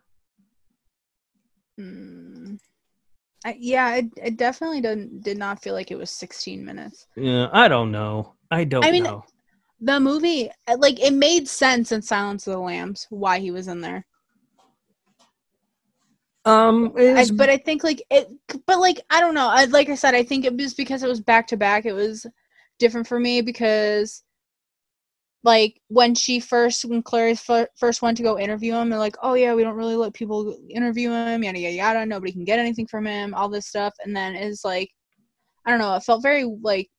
[1.77, 2.55] Hmm.
[3.45, 7.07] I, yeah, it, it definitely didn't did not feel like it was 16 minutes.
[7.15, 8.33] Yeah, I don't know.
[8.51, 9.23] I don't I mean, know.
[9.81, 13.79] The movie, like, it made sense in Silence of the Lambs why he was in
[13.79, 14.05] there.
[16.45, 18.29] Um, I, but I think like it,
[18.65, 19.49] but like I don't know.
[19.49, 21.85] I, like I said, I think it was because it was back to back.
[21.85, 22.25] It was
[22.79, 24.23] different for me because,
[25.43, 29.35] like, when she first, when Clary first went to go interview him, they're like, "Oh
[29.35, 32.05] yeah, we don't really let people interview him, yada yada yada.
[32.05, 34.89] Nobody can get anything from him, all this stuff." And then it's like,
[35.65, 35.95] I don't know.
[35.95, 36.89] It felt very like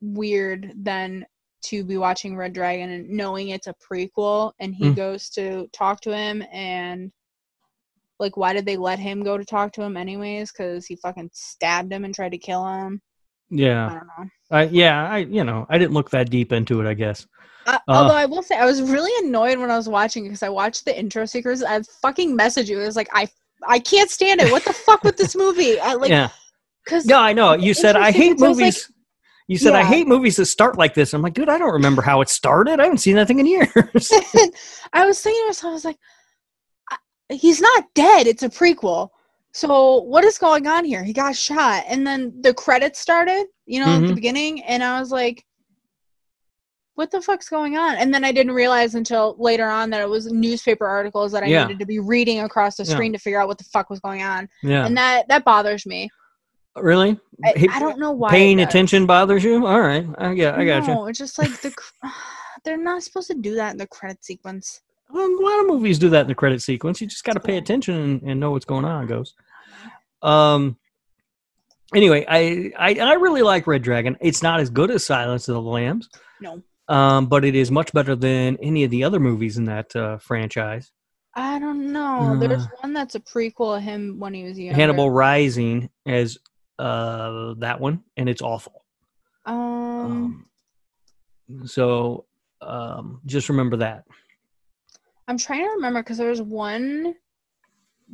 [0.00, 1.24] weird then
[1.62, 4.96] to be watching Red Dragon and knowing it's a prequel, and he Mm.
[4.96, 7.12] goes to talk to him and
[8.18, 11.30] like why did they let him go to talk to him anyways because he fucking
[11.32, 13.00] stabbed him and tried to kill him
[13.50, 14.28] Yeah, I don't know.
[14.52, 15.08] I, yeah.
[15.08, 16.86] I you know I didn't look that deep into it.
[16.88, 17.26] I guess.
[17.66, 20.42] Uh, although I will say, I was really annoyed when I was watching it because
[20.42, 21.62] I watched the intro sequence.
[21.62, 22.80] I fucking messaged you.
[22.80, 23.28] It was like, I,
[23.66, 24.50] I can't stand it.
[24.50, 25.78] What the fuck with this movie?
[25.78, 26.30] I like, yeah.
[26.84, 27.52] because No, I know.
[27.54, 28.92] You said I hate so it's like- movies.
[29.46, 31.14] you said I hate movies that start like this.
[31.14, 32.80] I'm like, dude, I don't remember how it started.
[32.80, 33.70] I haven't seen that thing in years.
[34.92, 35.98] I was thinking to myself, I was like,
[37.30, 38.26] he's not dead.
[38.26, 39.10] It's a prequel.
[39.52, 41.04] So what is going on here?
[41.04, 43.46] He got shot, and then the credits started.
[43.72, 44.14] You know, at the Mhm.
[44.16, 45.46] beginning, and I was like,
[46.94, 50.08] "What the fuck's going on?" And then I didn't realize until later on that it
[50.08, 51.62] was newspaper articles that I Yeah.
[51.64, 52.90] needed to be reading across the Yeah.
[52.92, 54.84] screen to figure out what the fuck was going on, yeah.
[54.84, 56.10] and that that bothers me.
[56.76, 57.18] really?
[57.44, 58.30] I, I don't know why.
[58.30, 59.66] Paying attention bothers you?
[59.66, 60.06] All right.
[60.18, 60.58] I got.
[60.58, 60.94] I got you.
[60.94, 61.74] No, it's just like the.
[62.64, 64.80] They're not supposed to do that in the credit sequence.
[65.10, 67.00] Well, a lot of movies do that in the credit sequence.
[67.00, 69.06] You just got to pay attention and, and know what's going on.
[69.06, 69.34] Goes.
[70.22, 70.76] Um.
[71.94, 74.16] Anyway, I, I I really like Red Dragon.
[74.20, 76.08] It's not as good as Silence of the Lambs.
[76.40, 76.62] No.
[76.88, 80.18] Um, but it is much better than any of the other movies in that uh,
[80.18, 80.90] franchise.
[81.34, 82.36] I don't know.
[82.38, 84.74] There's Uh, one that's a prequel of him when he was younger.
[84.74, 86.38] Hannibal Rising as
[86.78, 88.84] uh that one, and it's awful.
[89.46, 90.44] Um,
[91.50, 92.26] Um, so
[92.60, 94.04] um, just remember that.
[95.28, 97.14] I'm trying to remember because there was one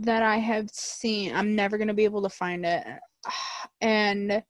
[0.01, 1.35] that I have seen.
[1.35, 2.85] I'm never gonna be able to find it,
[3.81, 4.43] and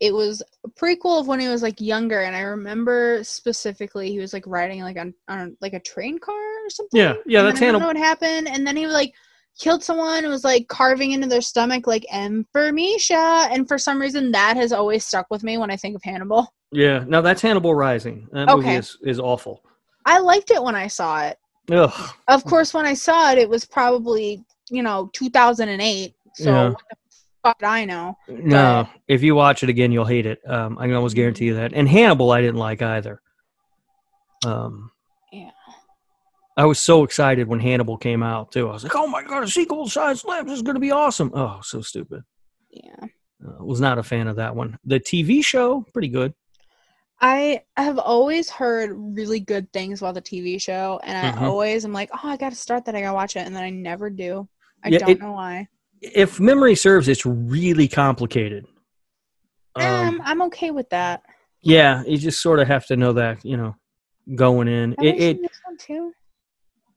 [0.00, 2.22] it was a prequel of when he was like younger.
[2.22, 6.34] And I remember specifically he was like riding like on on like a train car
[6.34, 6.98] or something.
[6.98, 9.14] Yeah, yeah, And that's I don't know what happened, and then he like
[9.58, 13.78] killed someone and was like carving into their stomach like M for Misha, and for
[13.78, 16.52] some reason that has always stuck with me when I think of Hannibal.
[16.72, 18.28] Yeah, no, that's Hannibal Rising.
[18.32, 18.76] That movie Okay.
[18.76, 19.62] is is awful.
[20.04, 21.38] I liked it when I saw it.
[21.70, 22.10] Ugh.
[22.26, 26.14] Of course, when I saw it, it was probably you know 2008.
[26.34, 26.70] So Yeah.
[26.70, 26.96] what the
[27.44, 28.16] I know?
[28.28, 30.40] No, if you watch it again, you'll hate it.
[30.48, 31.72] Um, I can almost guarantee you that.
[31.72, 33.20] And Hannibal, I didn't like either.
[34.44, 34.90] Um,
[35.32, 35.50] Yeah.
[36.56, 38.68] I was so excited when Hannibal came out too.
[38.68, 40.90] I was like, "Oh my god, a sequel to Science Labs is going to be
[40.90, 42.24] awesome!" Oh, so stupid.
[42.70, 43.06] Yeah,
[43.44, 44.78] Uh, was not a fan of that one.
[44.84, 46.34] The TV show, pretty good.
[47.20, 51.42] I have always heard really good things about the TV show, and I Mhm.
[51.48, 52.94] always am like, oh, I got to start that.
[52.96, 54.46] I got to watch it, and then I never do.
[54.84, 55.68] I Yeah, don't it- know why.
[56.02, 58.66] If memory serves, it's really complicated.
[59.76, 61.22] Um, Um, I'm okay with that.
[61.62, 63.74] yeah, you just sort of have to know that, you know,
[64.34, 64.90] going in.
[64.98, 66.12] Have It, it this one too?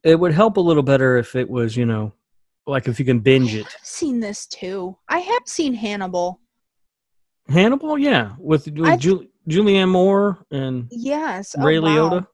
[0.04, 2.12] it would help a little better if it was, you know,
[2.68, 3.66] like if you can binge it.
[3.68, 4.98] I've seen this too.
[5.08, 6.40] I have seen Hannibal.
[7.48, 11.56] Hannibal, yeah, with, with Ju- Julianne Moore and Yes.
[11.58, 12.10] Oh, Ray wow.
[12.10, 12.28] Liotta.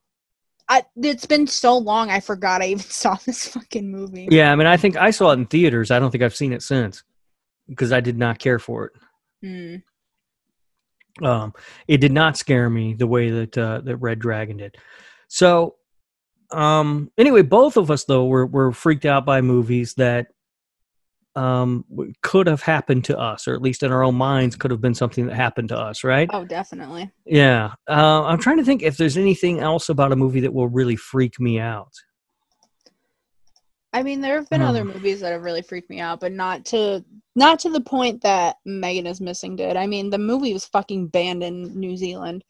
[0.72, 2.10] I, it's been so long.
[2.10, 4.30] I forgot I even saw this fucking movie.
[4.32, 5.92] Yeah, I mean, I think I saw it in theaters.
[5.92, 7.04] I don't think I've seen it since
[7.68, 8.94] because I did not care for it.
[9.46, 9.84] Mm.
[11.22, 11.54] Um,
[11.90, 14.78] it did not scare me the way that uh, that Red Dragon did.
[15.28, 15.76] So,
[16.52, 20.28] um, anyway, both of us though were were freaked out by movies that
[21.36, 21.86] um
[22.22, 24.94] could have happened to us, or at least in our own minds could have been
[24.96, 26.30] something that happened to us, right?
[26.34, 27.10] Oh, definitely.
[27.26, 27.72] Yeah.
[27.90, 30.96] Uh, I'm trying to think if there's anything else about a movie that will really
[30.98, 31.94] freak me out.
[33.94, 34.68] I mean, there have been Hmm.
[34.68, 37.04] other movies that have really freaked me out, but not to
[37.36, 39.78] not to the point that Megan is missing did.
[39.78, 42.44] I mean, the movie was fucking banned in New Zealand,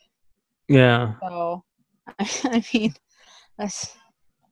[0.67, 1.13] Yeah.
[1.21, 1.63] so
[2.19, 2.93] I mean,
[3.57, 3.95] that's.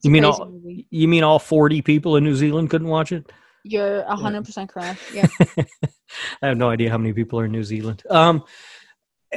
[0.04, 0.88] You mean all- movie.
[0.92, 3.32] You mean all 40 people in New Zealand couldn't watch it?
[3.64, 5.00] You're hundred percent correct.
[5.14, 5.28] Yeah.
[6.42, 8.02] I have no idea how many people are in New Zealand.
[8.10, 8.44] Um,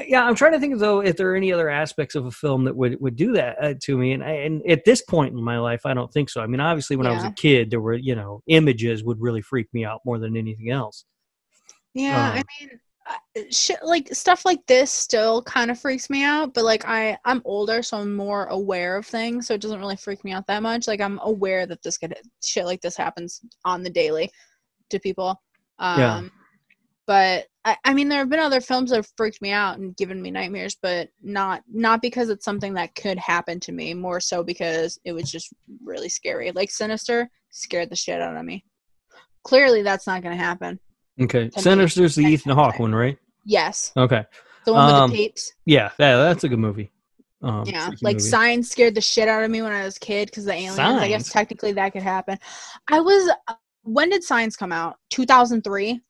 [0.06, 2.64] yeah, I'm trying to think though if there are any other aspects of a film
[2.64, 4.12] that would would do that uh, to me.
[4.12, 6.40] And I, and at this point in my life, I don't think so.
[6.40, 9.42] I mean, obviously, when I was a kid, there were you know images would really
[9.42, 11.04] freak me out more than anything else.
[11.94, 12.80] Yeah, Um, I mean,
[13.50, 17.42] shit like stuff like this still kind of freaks me out, but like I I'm
[17.44, 20.62] older, so I'm more aware of things, so it doesn't really freak me out that
[20.62, 20.86] much.
[20.86, 24.30] Like I'm aware that this could shit like this happens on the daily
[24.90, 25.40] to people.
[25.78, 26.22] Um, Yeah.
[27.06, 29.96] But I, I mean, there have been other films that have freaked me out and
[29.96, 33.92] given me nightmares, but not not because it's something that could happen to me.
[33.92, 35.52] More so because it was just
[35.84, 36.52] really scary.
[36.52, 38.64] Like Sinister scared the shit out of me.
[39.42, 40.78] Clearly, that's not going to happen.
[41.24, 43.18] Okay, Sinister's the Ethan Hawke one, right?
[43.44, 43.92] Yes.
[43.96, 44.24] Okay,
[44.66, 45.52] The one with Um, the tapes.
[45.66, 46.90] yeah, that, that's a good movie.
[47.42, 47.90] Um, Yeah.
[48.02, 48.28] Like movie.
[48.28, 50.78] Signs scared the shit out of me when I was a kid because the aliens.
[50.78, 52.38] I guess technically that could happen.
[52.88, 53.28] I was.
[53.48, 54.96] uh, When did Signs come out?
[55.10, 56.00] 2003?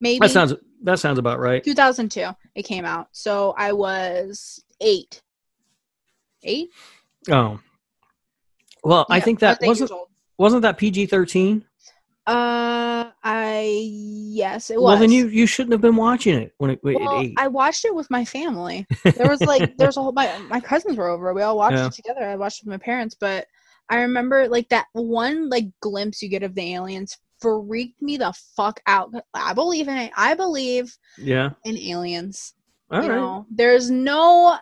[0.00, 0.18] Maybe.
[0.20, 1.62] that sounds that sounds about right.
[1.62, 3.08] 2002 it came out.
[3.12, 5.22] So I was eight.
[6.44, 6.70] Eight?
[7.30, 7.60] Oh,
[8.84, 9.92] well, I think that eight wasn't
[10.38, 11.64] wasn't that PG thirteen.
[12.26, 13.88] Uh, I
[14.32, 14.92] Yes, it was.
[14.92, 17.34] Well, then you you shouldn't have been watching it when it, it Well, ate.
[17.36, 18.86] I watched it with my family.
[19.04, 21.34] There was like there's a whole my my cousins were over.
[21.34, 21.86] We all watched Yeah.
[21.86, 22.22] it together.
[22.22, 23.46] I watched it with my parents, but
[23.88, 28.32] I remember like that one like glimpse you get of the aliens freaked me the
[28.56, 29.12] fuck out.
[29.34, 30.12] I believe in it.
[30.16, 31.50] I believe yeah.
[31.64, 32.54] in aliens.
[32.90, 33.16] All you right.
[33.16, 34.56] know, there's no.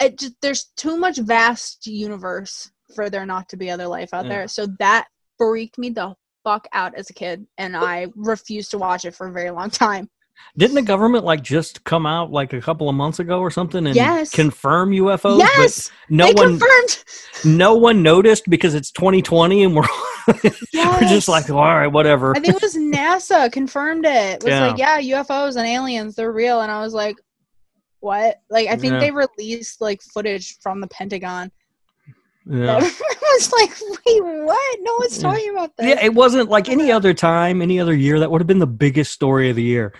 [0.00, 4.24] It just, there's too much vast universe for there not to be other life out
[4.24, 4.30] Yeah.
[4.30, 4.48] there.
[4.48, 5.06] So that
[5.38, 6.14] freaked me the
[6.44, 9.70] fuck out as a kid, and I refused to watch it for a very long
[9.70, 10.08] time.
[10.56, 13.84] Didn't the government like just come out like a couple of months ago or something
[13.86, 14.30] and Yes.
[14.30, 15.38] confirm UFOs?
[15.40, 17.04] yes, no they one confirmed.
[17.44, 19.82] no one noticed because it's 2020 and we're
[20.44, 22.36] we're just like, all right, whatever.
[22.36, 24.34] I think it was NASA confirmed it.
[24.36, 24.66] It was Yeah.
[24.68, 26.60] like, yeah, UFOs and aliens, they're real.
[26.60, 27.16] And I was like,
[28.00, 28.36] what?
[28.48, 29.00] Like, I think Yeah.
[29.00, 31.50] they released like footage from the Pentagon.
[32.48, 32.76] Yeah.
[32.76, 32.80] I
[33.38, 33.70] was like,
[34.06, 34.78] wait, what?
[34.80, 35.86] No one's talking about that.
[35.86, 38.18] yeah, it wasn't like any other time, any other year.
[38.20, 39.92] That would have been the biggest story of the year.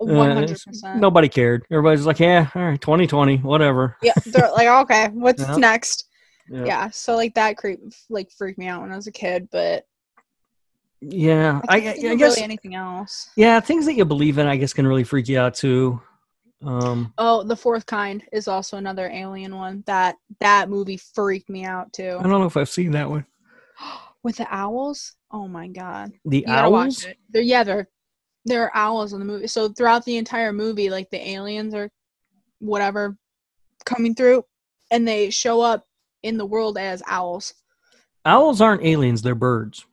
[0.00, 1.00] Uh, One hundred percent.
[1.00, 1.64] Nobody cared.
[1.70, 3.96] Everybody's like, yeah, all right, 2020, whatever.
[4.02, 5.56] Yeah, they're like, okay, what's Yeah.
[5.56, 6.04] next?
[6.48, 6.64] Yeah.
[6.64, 6.90] Yeah.
[6.90, 9.84] so like that creep like freaked me out when I was a kid, but
[11.00, 12.30] Yeah, I, I, I, think I of guess.
[12.36, 13.30] really anything else.
[13.36, 16.00] Yeah, things that you believe in, I guess, can really freak you out too.
[16.64, 19.84] Um, Oh, the fourth kind is also another alien one.
[19.86, 22.16] That that movie freaked me out too.
[22.18, 23.26] I don't know if I've seen that one.
[24.22, 25.14] With the owls?
[25.30, 26.12] Oh my god.
[26.24, 27.06] The You gotta watch owls.
[27.30, 27.88] They're, yeah, they're
[28.44, 29.46] there are owls in the movie.
[29.46, 31.90] So throughout the entire movie, like the aliens are
[32.58, 33.16] whatever
[33.84, 34.44] coming through
[34.90, 35.86] and they show up
[36.22, 37.54] in the world as owls.
[38.24, 39.86] Owls aren't aliens; they're birds.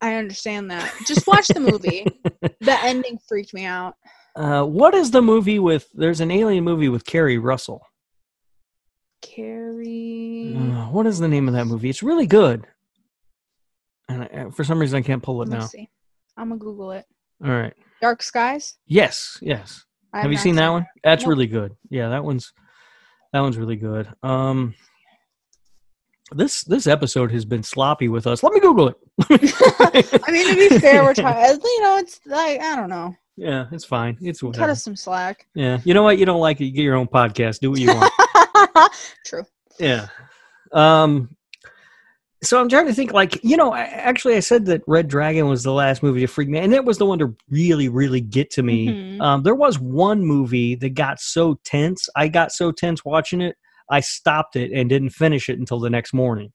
[0.00, 0.94] I understand that.
[1.06, 2.06] Just watch the movie.
[2.60, 3.96] the ending freaked me out.
[4.36, 5.88] Uh, what is the movie with?
[5.92, 7.82] There's an alien movie with Keri Russell.
[9.22, 10.54] Keri.
[10.56, 11.90] Uh, what is the name of that movie?
[11.90, 12.66] It's really good.
[14.08, 15.66] And I, for some reason, I can't pull it now.
[15.66, 15.88] see.
[16.36, 17.04] I'm gonna Google it.
[17.44, 17.74] All right.
[18.00, 18.76] Dark Skies.
[18.86, 19.38] Yes.
[19.42, 19.84] Yes.
[20.12, 20.86] I Have you seen that one?
[21.04, 21.30] That's Nope.
[21.30, 21.76] really good.
[21.90, 22.52] Yeah, that one's
[23.32, 24.08] that one's really good.
[24.22, 24.74] Um,
[26.32, 28.42] this this episode has been sloppy with us.
[28.42, 28.96] Let me Google it.
[30.26, 31.58] I mean, to be fair, we're trying.
[31.62, 33.14] You know, it's like I don't know.
[33.36, 34.18] Yeah, it's fine.
[34.20, 34.64] It's whatever.
[34.64, 35.46] Cut us some slack.
[35.54, 36.18] Yeah, you know what?
[36.18, 36.66] You don't like it.
[36.66, 37.60] You get your own podcast.
[37.60, 38.92] Do what you want.
[39.26, 39.44] True.
[39.78, 40.08] yeah.
[40.72, 41.34] Um.
[42.42, 43.12] So I'm trying to think.
[43.12, 46.26] Like you know, I, actually, I said that Red Dragon was the last movie to
[46.26, 48.88] freak me, and that was the one to really, really get to me.
[48.88, 49.20] Mhm.
[49.20, 52.08] Um, there was one movie that got so tense.
[52.16, 53.56] I got so tense watching it.
[53.90, 56.52] I stopped it and didn't finish it until the next morning.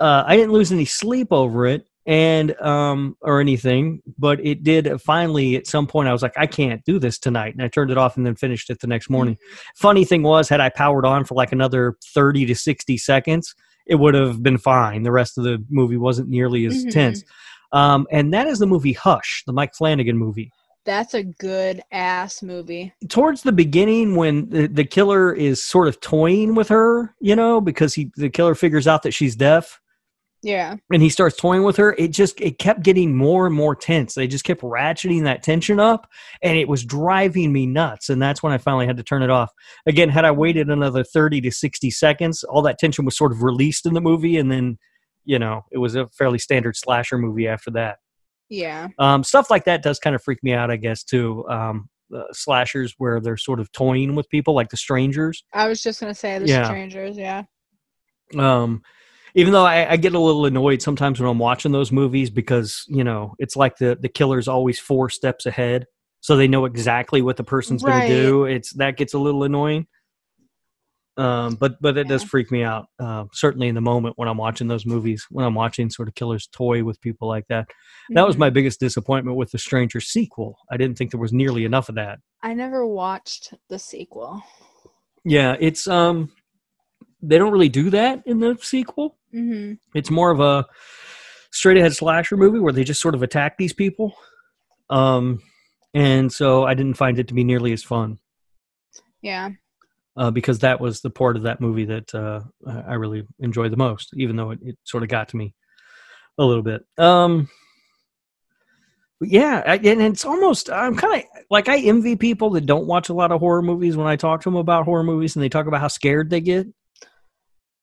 [0.00, 5.00] Uh, I didn't lose any sleep over it and um or anything, but it did
[5.02, 7.54] finally at some point I was like, I can't do this tonight.
[7.54, 9.36] And I turned it off and then finished it the next morning.
[9.76, 13.54] Funny thing was, had I powered on for like another 30 to 60 seconds,
[13.86, 15.02] it would have been fine.
[15.02, 16.90] The rest of the movie wasn't nearly as Mhm.
[16.90, 17.24] tense.
[17.72, 20.50] Um, and that is the movie Hush, the Mike Flanagan movie.
[20.88, 22.94] That's a good ass movie.
[23.10, 27.60] towards the beginning when the, the killer is sort of toying with her you know
[27.60, 29.80] because he the killer figures out that she's deaf.
[30.42, 30.76] Yeah.
[30.90, 34.14] and he starts toying with her it just it kept getting more and more tense.
[34.14, 36.08] They just kept ratcheting that tension up
[36.42, 38.08] and it was driving me nuts.
[38.08, 39.50] And that's when i finally had to turn it off.
[39.84, 43.42] Again had i waited another 30 to 60 seconds all that tension was sort of
[43.42, 44.78] released in the movie and then
[45.26, 47.98] you know it was a fairly standard slasher movie after that
[48.48, 48.88] Yeah.
[48.98, 51.46] um, stuff like that does kind of freak me out, I guess, too.
[51.48, 55.44] Um, uh, slashers where they're sort of toying with people, like the strangers.
[55.52, 56.64] I was just gonna say the Yeah.
[56.64, 57.18] strangers.
[57.18, 57.42] Yeah.
[58.36, 58.82] Um,
[59.34, 62.84] even though I, I get a little annoyed sometimes when I'm watching those movies because
[62.88, 65.86] you know it's like the the killer's always four steps ahead,
[66.20, 68.44] so they know exactly what the person's gonna do.
[68.46, 69.86] It's that gets a little annoying.
[71.18, 72.86] Um, but but it does freak me out.
[72.98, 76.14] Uh, certainly in the moment when I'm watching those movies, when I'm watching sort of
[76.14, 77.68] killers toy with people like that.
[78.10, 78.40] That was Mhm.
[78.40, 80.58] my biggest disappointment with the Stranger sequel.
[80.70, 82.20] I didn't think there was nearly enough of that.
[82.42, 84.42] I never watched the sequel.
[85.24, 86.30] Yeah, it's um
[87.20, 89.16] they don't really do that in the sequel.
[89.32, 90.66] hmm It's more of a
[91.50, 94.14] straight ahead slasher movie where they just sort of attack these people.
[94.90, 95.40] Um
[95.94, 98.18] and so I didn't find it to be nearly as fun
[99.22, 99.50] Yeah.
[100.16, 103.76] uh, because that was the part of that movie that uh, I really enjoyed the
[103.78, 105.54] most, even though it, it sort of got to me
[106.38, 106.84] a little bit.
[106.98, 107.48] Um,
[109.20, 113.14] yeah, and it's almost I'm kind of like I envy people that don't watch a
[113.14, 115.66] lot of horror movies when I talk to them about horror movies and they talk
[115.66, 116.66] about how scared they get.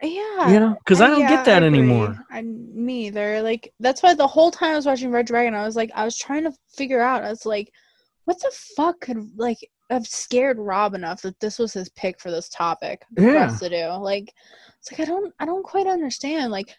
[0.02, 0.52] Yeah.
[0.52, 1.80] You know, because I don't yeah, get that agree.
[1.80, 2.18] anymore.
[2.30, 3.42] I, me either.
[3.42, 6.06] Like that's why the whole time I was watching Red Dragon, I was like, I
[6.06, 7.24] was trying to figure out.
[7.24, 7.72] I was like,
[8.26, 9.58] what the fuck could like
[9.90, 13.46] have scared Rob enough that this was his pick for this topic for Yeah.
[13.46, 13.88] us to do?
[14.02, 14.32] Like,
[14.80, 16.52] it's like I don't, I don't quite understand.
[16.52, 16.76] Like,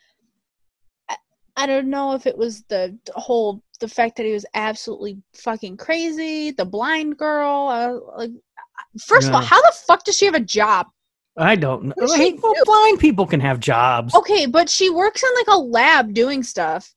[1.56, 5.76] I, don't know if it was the whole the fact that he was absolutely fucking
[5.76, 6.50] crazy.
[6.50, 8.30] The blind girl, uh, like,
[9.00, 10.86] first of all, how the fuck does she have a job?
[11.36, 11.94] I don't know.
[11.98, 14.14] Well, blind people can have jobs.
[14.14, 16.94] Okay, but she works in like a lab doing stuff,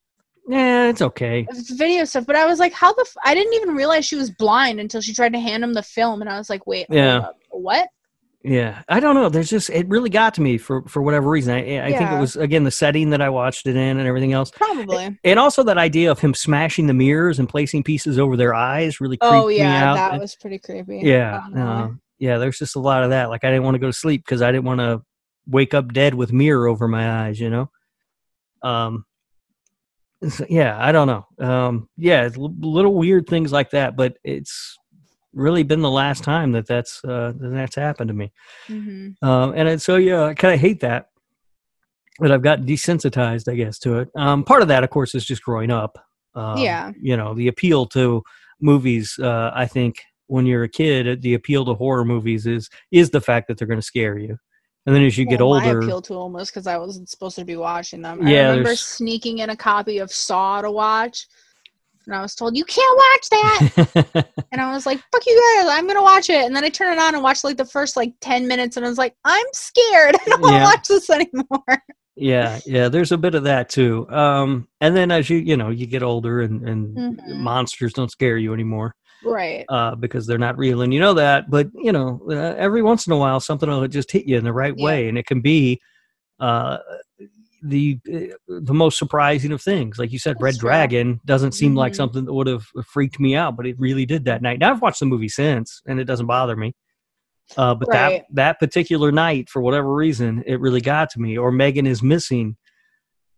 [0.47, 1.45] Yeah, it's okay.
[1.51, 2.25] video stuff.
[2.25, 3.01] But I was like, how the?
[3.01, 5.83] F- I didn't even realize she was blind until she tried to hand him the
[5.83, 7.27] film, and I was like, wait, Yeah.
[7.49, 7.89] what?
[8.41, 9.27] Yeah, I don't know.
[9.27, 11.53] There's just it really got to me for for whatever reason.
[11.53, 14.31] I I think it was again the setting that I watched it in and everything
[14.31, 15.17] else, Probably.
[15.25, 19.01] and also that idea of him smashing the mirrors and placing pieces over their eyes
[19.01, 20.99] really Oh yeah, that And- was pretty creepy.
[21.03, 22.37] yeah, uh, yeah.
[22.37, 23.29] There's just a lot of that.
[23.29, 25.01] Like I didn't want to go to sleep because I didn't want to
[25.45, 27.41] wake up dead with mirror over my eyes.
[27.41, 27.69] You know.
[28.63, 29.05] Um.
[30.29, 31.27] so, yeah, I don't know.
[31.45, 31.89] Um.
[31.97, 34.77] Yeah, l- little weird things like that, but it's
[35.33, 38.31] really been the last time that that's uh that that's happened to me.
[38.67, 41.09] hmm Um, and it, so yeah, I kind of hate that.
[42.19, 44.09] But I've got desensitized, I guess, to it.
[44.15, 45.97] Um, part of that, of course, is just growing up.
[46.35, 46.91] Um, Yeah.
[47.01, 48.23] You know, the appeal to
[48.59, 49.17] movies.
[49.21, 53.21] Uh, I think when you're a kid, the appeal to horror movies is is the
[53.21, 54.37] fact that they're going to scare you.
[54.85, 57.35] And then as you get well, My older, appeal to was because I wasn't supposed
[57.37, 58.25] to be watching them.
[58.27, 61.27] Yeah, I remember there's- sneaking in a copy of Saw to watch,
[62.09, 64.25] and I was told you can't watch that.
[64.51, 65.67] and I was like, "Fuck you guys!
[65.69, 67.95] I'm gonna watch it." And then I turn it on and watch like the first
[67.95, 70.15] like ten minutes, and I was like, "I'm scared.
[70.25, 70.63] I don't want to Yeah.
[70.65, 71.83] watch this anymore."
[72.15, 74.09] yeah, yeah, there's a bit of that too.
[74.09, 77.37] Um, and then as you you know you get older and and Mhm.
[77.37, 78.95] monsters don't scare you anymore.
[79.23, 79.65] right.
[79.69, 81.49] uh, because they're not real, and you know that.
[81.51, 84.43] But you know, uh, every once in a while, something will just hit you in
[84.45, 84.83] the right Yeah.
[84.85, 85.79] way, and it can be
[86.39, 86.77] uh,
[87.63, 89.97] the uh, the most surprising of things.
[89.99, 90.69] Like you said, Red true.
[90.69, 91.97] Dragon doesn't seem like Mhm.
[91.97, 94.59] something that would have freaked me out, but it really did that night.
[94.59, 96.75] Now I've watched the movie since, and it doesn't bother me.
[97.57, 98.21] Uh, but Right.
[98.21, 101.37] that that particular night, for whatever reason, it really got to me.
[101.37, 102.57] Or Megan is missing.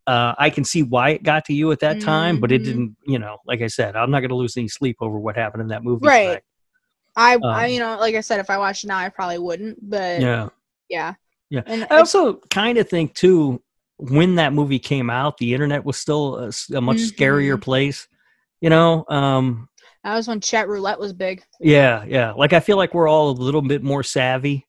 [0.08, 2.66] Uh, I can see why it got to you at that time, but it Mhm.
[2.66, 2.98] didn't.
[3.06, 5.62] You know, like I said, I'm not going to lose any sleep over what happened
[5.62, 6.06] in that movie.
[6.06, 6.24] Right.
[6.26, 6.44] tonight.
[7.16, 9.38] I, Um, I, you know, like I said, if I watched it now, I probably
[9.38, 9.78] wouldn't.
[9.90, 10.50] But yeah, Yeah.
[10.90, 11.14] yeah.
[11.50, 11.62] Yeah.
[11.66, 13.62] And I also kind of think too,
[14.10, 17.62] when that movie came out, the internet was still a much scarier Mhm.
[17.62, 18.08] place.
[18.60, 19.70] You know, um,
[20.04, 21.44] that was when chat roulette was big.
[21.60, 22.32] yeah, yeah.
[22.34, 24.66] Like I feel like we're all a little bit more savvy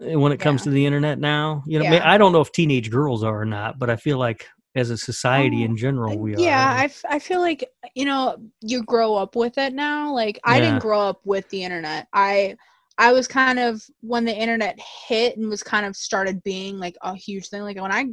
[0.00, 0.64] uh, when it comes Yeah.
[0.64, 1.62] to the internet now.
[1.66, 2.08] You know, Yeah.
[2.08, 4.96] I don't know if teenage girls are or not, but I feel like as a
[4.98, 6.40] society Oh, in general, we are.
[6.40, 10.38] yeah I, f- I feel like you know you grow up with it now like
[10.44, 10.66] i Yeah.
[10.66, 12.54] didn't grow up with the internet i
[12.98, 14.78] i was kind of when the internet
[15.08, 18.04] hit and was kind of started being like a huge thing like when i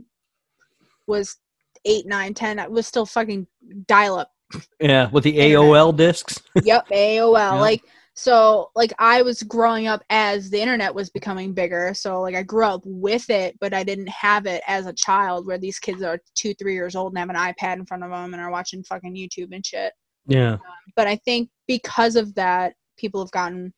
[1.07, 1.37] was
[1.85, 3.45] eight nine ten i was still fucking
[3.87, 4.31] dial up
[4.79, 6.39] yeah, with the AOL discs.
[6.63, 7.53] yep aol Yeah.
[7.59, 7.81] like
[8.13, 12.43] so like i was growing up as the internet was becoming bigger so like i
[12.43, 16.01] grew up with it but i didn't have it as a child where these kids
[16.03, 18.51] are two three years old and have an ipad in front of them and are
[18.51, 19.91] watching fucking youtube and shit
[20.27, 20.57] Yeah,
[20.95, 23.73] but I think because of that, people have gotten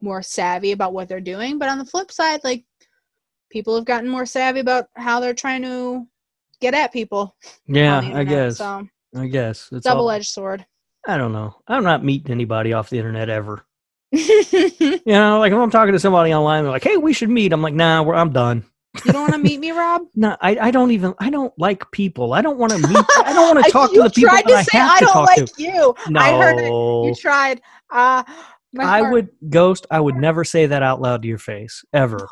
[0.00, 1.58] more savvy about what they're doing.
[1.58, 2.64] But on the flip side, like
[3.50, 6.06] people have gotten more savvy about how they're trying to
[6.60, 7.36] get at people.
[7.66, 8.00] yeah.
[8.00, 8.58] the I guess.
[8.58, 8.86] So
[9.16, 10.64] I guess it's double edged sword.
[11.06, 11.54] I don't know.
[11.66, 13.64] I'm not meeting anybody off the internet ever.
[14.12, 14.20] you
[14.80, 17.52] You know, like if I'm talking to somebody online, they're like, "Hey, we should meet."
[17.52, 18.64] I'm like, "Nah, we're, I'm done."
[19.04, 20.02] You don't want to meet me, Rob?
[20.14, 21.14] No, I, I don't even.
[21.18, 22.32] I don't like people.
[22.32, 22.96] I don't want to meet.
[23.18, 24.98] I don't want to talk to the people tried that to I say have I
[25.00, 25.62] to don't like to.
[25.62, 25.94] you.
[26.08, 26.68] No, I heard it.
[26.68, 27.60] You tried.
[27.90, 28.22] Uh,
[28.78, 29.86] I heart- would ghost.
[29.90, 32.28] I would never say that out loud to your face ever.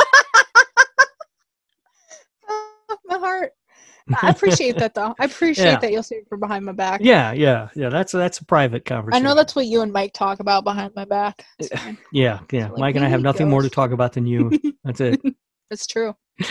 [4.22, 5.14] I appreciate that though.
[5.18, 5.78] I appreciate Yeah.
[5.78, 7.00] that you'll say it from behind my back.
[7.02, 7.88] yeah, yeah, yeah.
[7.88, 9.24] That's that's a private conversation.
[9.24, 11.44] I know that's what you and Mike talk about behind my back.
[11.60, 11.92] Yeah.
[12.12, 12.68] Yeah, yeah.
[12.68, 14.52] like, Mike and I have nothing more to talk about than you.
[14.84, 15.20] That's it.
[15.68, 16.14] It's true.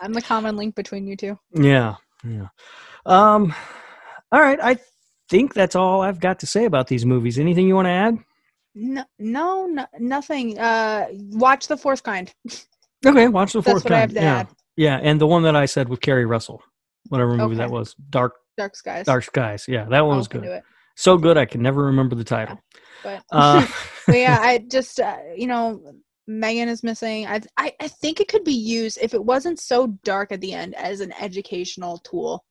[0.00, 1.36] I'm the common link between you two.
[1.54, 2.46] yeah, yeah.
[3.04, 3.52] Um.
[4.30, 4.60] All right.
[4.62, 4.76] I
[5.28, 7.38] think that's all I've got to say about these movies.
[7.38, 8.18] Anything you want to add?
[8.76, 10.56] No, no, no nothing.
[10.56, 12.32] Uh, watch the fourth kind.
[13.04, 14.48] Okay, watch the fourth That's fourth what I have to yeah, add.
[14.76, 16.62] Yeah, and the one that I said with Keri Russell,
[17.08, 19.06] whatever movie that was, Dark Dark skies.
[19.06, 19.64] Dark Skies.
[19.68, 20.62] Yeah, that one was good.
[20.96, 22.58] So good, I can never remember the title.
[23.02, 23.66] But, Uh,
[24.06, 25.82] but yeah, I just uh, you know,
[26.26, 27.26] Megan is missing.
[27.26, 30.52] I, I I think it could be used if it wasn't so dark at the
[30.52, 32.44] end as an educational tool.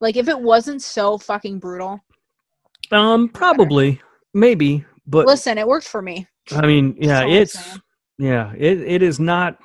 [0.00, 2.00] Like if it wasn't so fucking brutal.
[2.92, 4.00] um, probably,
[4.32, 6.26] maybe, but Listen, it worked for me.
[6.52, 7.78] I mean, yeah, it's
[8.18, 9.58] yeah, it it is not,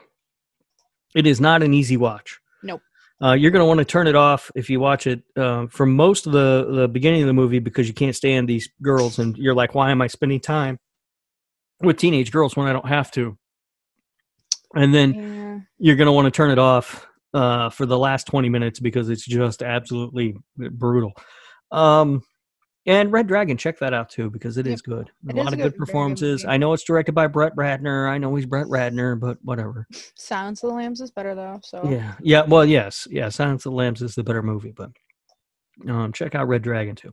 [1.15, 2.39] it is not an easy watch.
[2.63, 2.81] Nope.
[3.21, 5.85] Uh, you're going to want to turn it off if you watch it uh, for
[5.85, 9.37] most of the the beginning of the movie because you can't stand these girls, and
[9.37, 10.79] you're like, why am I spending time
[11.81, 13.37] with teenage girls when I don't have to?
[14.75, 15.59] And then Yeah.
[15.77, 19.09] you're going to want to turn it off uh, for the last 20 minutes because
[19.09, 21.13] it's just absolutely brutal.
[21.71, 22.23] Um,
[22.85, 24.73] and Red Dragon, check that out too because it Yep.
[24.73, 25.11] is good.
[25.27, 26.43] It a lot of good- good performances.
[26.45, 28.09] I know it's directed by Brett Ratner.
[28.09, 29.87] I know he's Brett Ratner, but whatever.
[30.15, 31.59] Silence of the Lambs is better though.
[31.63, 32.43] So Yeah, yeah.
[32.47, 33.29] Well, yes, yeah.
[33.29, 34.91] Silence of the Lambs is the better movie, but
[35.89, 37.11] um, check out Red Dragon too.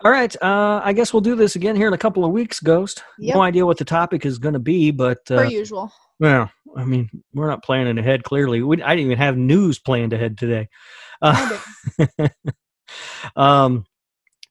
[0.00, 2.60] All right, uh, I guess we'll do this again here in a couple of weeks.
[2.60, 3.02] Ghost.
[3.18, 3.34] Yep.
[3.36, 5.90] No idea what the topic is going to be, but per uh, usual.
[6.20, 8.22] well, I mean, we're not planning ahead.
[8.22, 10.68] Clearly, we, I didn't even have news planned ahead today.
[11.22, 11.58] Uh,
[13.36, 13.86] um,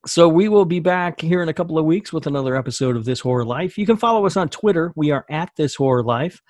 [0.06, 3.06] so we will be back here in a couple of weeks with another episode of
[3.06, 3.78] This Horror Life.
[3.78, 4.94] You can follow us on Twitter.
[4.96, 6.42] We are at This Horror Life.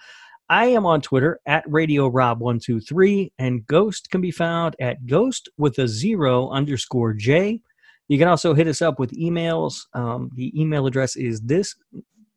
[0.50, 4.76] I am on Twitter at Radio Rob one two three, and Ghost can be found
[4.80, 7.62] at Ghost with a zero underscore J.
[8.08, 9.86] You can also hit us up with emails.
[9.94, 11.76] Um, the email address is this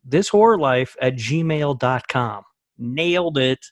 [0.03, 2.43] this horror life at gmail.com.
[2.77, 3.65] Nailed it.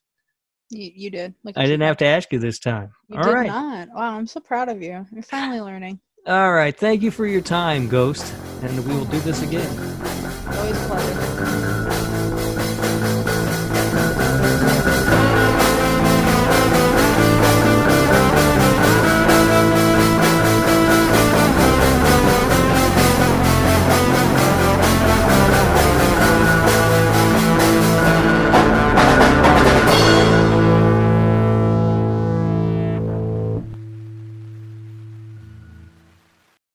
[0.70, 1.34] You, you did.
[1.44, 2.92] Look I didn't have to ask you this time.
[3.08, 3.48] You All did right.
[3.48, 3.88] not.
[3.96, 5.06] Wow, I'm so proud of you.
[5.12, 6.00] You're finally learning.
[6.28, 6.76] All right.
[6.76, 8.34] Thank you for your time, Ghost.
[8.62, 9.70] And we will do this again.
[10.46, 11.27] Always pleasure.